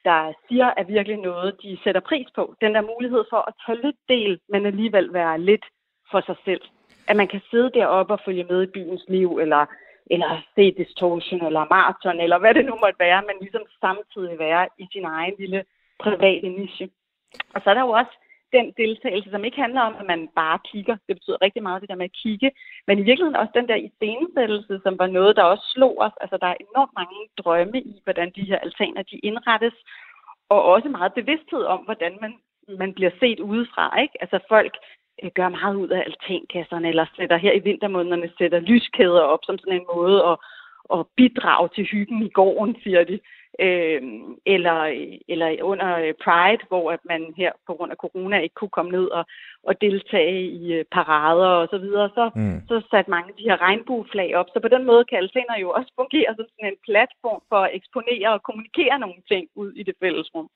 [0.06, 2.56] der siger er virkelig noget, de sætter pris på.
[2.62, 5.66] Den der mulighed for at tage lidt del, men alligevel være lidt
[6.12, 6.62] for sig selv.
[7.08, 9.66] At man kan sidde deroppe og følge med i byens liv, eller,
[10.12, 14.68] eller se distortion, eller maraton, eller hvad det nu måtte være, men ligesom samtidig være
[14.78, 15.64] i sin egen lille
[15.99, 16.89] private niche.
[17.56, 18.14] Og så er der jo også
[18.54, 20.95] den deltagelse, som ikke handler om, at man bare kigger.
[21.08, 22.52] Det betyder rigtig meget det der med at kigge.
[22.88, 26.16] Men i virkeligheden også den der iscenesættelse, som var noget, der også slog os.
[26.22, 29.74] Altså der er enormt mange drømme i, hvordan de her altaner de indrettes.
[30.49, 32.34] Og også meget bevidsthed om, hvordan man,
[32.80, 34.02] man bliver set udefra.
[34.02, 34.22] Ikke?
[34.22, 34.74] Altså folk
[35.24, 39.58] øh, gør meget ud af altankasserne, eller sætter her i vintermånederne, sætter lyskæder op som
[39.58, 40.38] sådan en måde at,
[40.95, 43.20] at bidrage til hyggen i gården, siger de
[43.60, 44.02] øh,
[44.45, 44.80] eller,
[45.28, 48.91] eller under øh, Pride, hvor at man her på grund af corona ikke kunne komme
[48.91, 49.26] ned og,
[49.68, 52.59] og deltage i øh, parader og så videre, så, mm.
[52.70, 54.47] så satte mange af de her regnbueflag op.
[54.53, 57.72] Så på den måde kan altaner jo også fungere som sådan en platform for at
[57.80, 60.49] eksponere og kommunikere nogle ting ud i det fælles rum.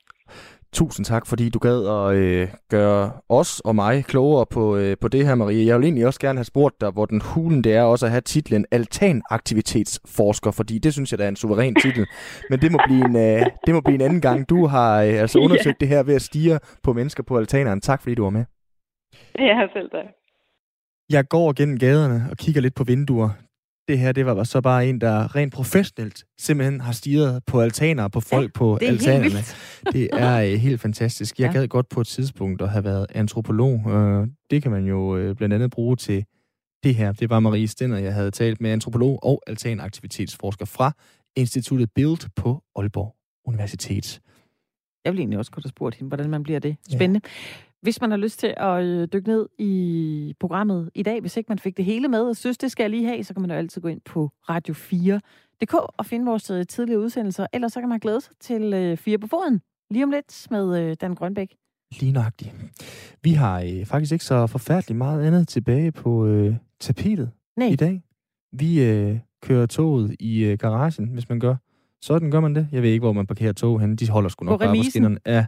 [0.72, 5.08] Tusind tak, fordi du gad at øh, gøre os og mig klogere på, øh, på
[5.08, 5.66] det her, Marie.
[5.66, 8.10] Jeg vil egentlig også gerne have spurgt dig, hvor den hulen det er også at
[8.10, 12.06] have titlen Altanaktivitetsforsker, fordi det synes jeg, der er en suveræn titel.
[12.50, 14.48] Men det må blive en, øh, det må blive en anden gang.
[14.48, 15.80] Du har øh, altså undersøgt yeah.
[15.80, 17.80] det her ved at stige på mennesker på altaneren.
[17.80, 18.44] Tak, fordi du var med.
[19.38, 20.06] Ja, selv tak.
[21.10, 23.30] Jeg går gennem gaderne og kigger lidt på vinduer
[23.88, 28.08] det her, det var så bare en, der rent professionelt simpelthen har stiget på altaner
[28.08, 29.38] på folk ja, på det altanerne.
[29.92, 31.38] det er uh, helt fantastisk.
[31.38, 31.58] Jeg ja.
[31.58, 33.72] gad godt på et tidspunkt at have været antropolog.
[33.86, 36.24] Uh, det kan man jo uh, blandt andet bruge til
[36.84, 37.12] det her.
[37.12, 40.92] Det var Marie Stenner, jeg havde talt med antropolog og altanaktivitetsforsker fra
[41.36, 44.20] Instituttet Build på Aalborg Universitet.
[45.04, 46.76] Jeg vil egentlig også godt have spurgt hende, hvordan man bliver det.
[46.90, 47.20] Spændende.
[47.24, 47.30] Ja.
[47.82, 51.48] Hvis man har lyst til at øh, dykke ned i programmet i dag, hvis ikke
[51.48, 53.50] man fik det hele med, og synes, det skal jeg lige have, så kan man
[53.50, 57.46] jo altid gå ind på Radio 4.dk og finde vores øh, tidligere udsendelser.
[57.52, 59.60] Ellers så kan man glæde sig til 4 øh, på foden
[59.90, 61.54] lige om lidt med Dan Grønbæk.
[62.00, 62.54] Lige nøjagtigt.
[63.22, 67.68] Vi har øh, faktisk ikke så forfærdeligt meget andet tilbage på øh, tapetet Nej.
[67.68, 68.02] i dag.
[68.52, 71.56] Vi øh, kører toget i øh, garagen, hvis man gør.
[72.02, 72.68] Sådan gør man det.
[72.72, 73.96] Jeg ved ikke, hvor man parkerer tog hen.
[73.96, 75.18] De holder sgu nok bare på skinnerne.
[75.26, 75.46] Ja,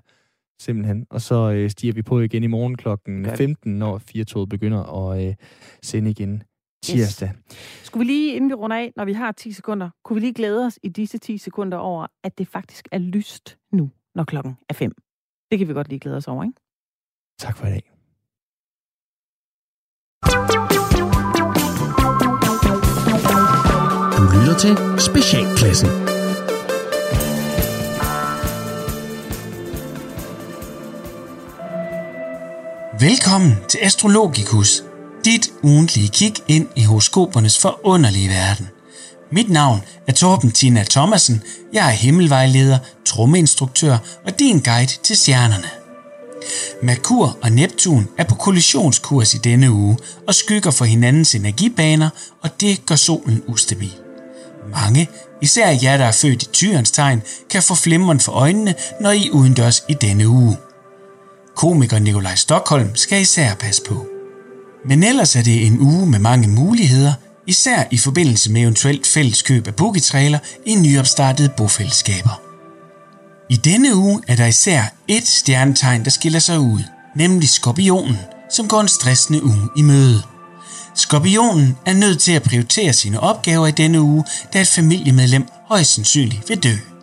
[0.60, 1.06] simpelthen.
[1.10, 5.28] Og så øh, stiger vi på igen i morgen klokken 15, når firetoget begynder at
[5.28, 5.34] øh,
[5.82, 6.42] sende igen
[6.84, 7.30] tirsdag.
[7.50, 7.86] Yes.
[7.86, 10.34] Skulle vi lige, inden vi runder af, når vi har 10 sekunder, kunne vi lige
[10.34, 14.56] glæde os i disse 10 sekunder over, at det faktisk er lyst nu, når klokken
[14.68, 14.92] er 5.
[15.50, 16.60] Det kan vi godt lige glæde os over, ikke?
[17.38, 17.90] Tak for i dag.
[24.16, 26.17] Du lytter til Specialklassen.
[33.00, 34.82] Velkommen til Astrologikus,
[35.24, 38.68] dit ugentlige kig ind i horoskopernes forunderlige verden.
[39.32, 41.42] Mit navn er Torben Tina Thomasen,
[41.72, 45.68] jeg er himmelvejleder, trommeinstruktør og din guide til stjernerne.
[46.82, 52.10] Merkur og Neptun er på kollisionskurs i denne uge og skygger for hinandens energibaner,
[52.42, 53.94] og det gør solen ustabil.
[54.72, 55.08] Mange,
[55.42, 59.26] især jer der er født i tyrens tegn, kan få flimmeren for øjnene, når I
[59.26, 60.56] er udendørs i denne uge.
[61.58, 64.06] Komiker Nikolaj Stockholm skal især passe på.
[64.88, 67.12] Men ellers er det en uge med mange muligheder,
[67.46, 72.40] især i forbindelse med eventuelt fælleskøb af bookietrailer i nyopstartede bofællesskaber.
[73.50, 76.82] I denne uge er der især et stjernetegn, der skiller sig ud,
[77.16, 78.18] nemlig skorpionen,
[78.50, 80.22] som går en stressende uge i møde.
[80.94, 85.94] Skorpionen er nødt til at prioritere sine opgaver i denne uge, da et familiemedlem højst
[85.94, 86.97] sandsynligt vil dø.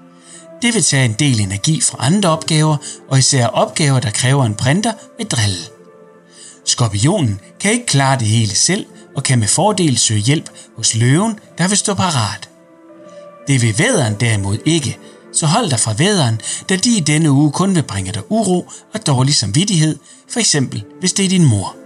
[0.61, 2.77] Det vil tage en del energi fra andre opgaver,
[3.09, 5.65] og især opgaver, der kræver en printer, med drille.
[6.65, 8.85] Skorpionen kan ikke klare det hele selv,
[9.15, 12.49] og kan med fordel søge hjælp hos løven, der vil stå parat.
[13.47, 14.97] Det vil væderen derimod ikke,
[15.33, 18.69] så hold dig fra væderen, da de i denne uge kun vil bringe dig uro
[18.93, 19.97] og dårlig samvittighed,
[20.29, 21.84] for eksempel hvis det er din mor.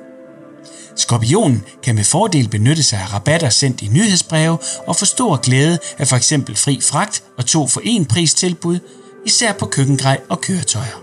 [0.96, 5.80] Skorpionen kan med fordel benytte sig af rabatter sendt i nyhedsbreve og få stor glæde
[5.98, 8.80] af for eksempel fri fragt og to for en pris tilbud,
[9.26, 11.02] især på køkkengrej og køretøjer.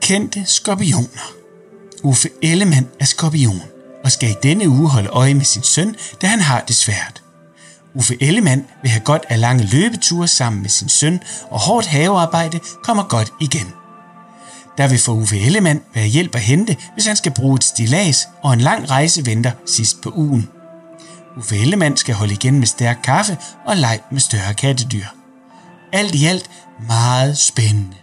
[0.00, 1.34] Kendte skorpioner
[2.04, 3.62] Uffe Ellemann er skorpion
[4.04, 7.22] og skal i denne uge holde øje med sin søn, da han har det svært.
[7.94, 11.20] Uffe Ellemann vil have godt af lange løbeture sammen med sin søn,
[11.50, 13.72] og hårdt havearbejde kommer godt igen.
[14.78, 18.28] Der vil for Uffe Ellemann være hjælp at hente, hvis han skal bruge et stilas,
[18.42, 20.48] og en lang rejse venter sidst på ugen.
[21.38, 25.06] Uffe Ellemann skal holde igen med stærk kaffe og leg med større kattedyr.
[25.92, 26.50] Alt i alt
[26.86, 27.96] meget spændende.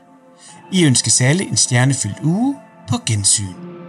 [0.72, 2.56] I ønsker alle en stjernefyldt uge
[2.90, 3.81] på gensyn.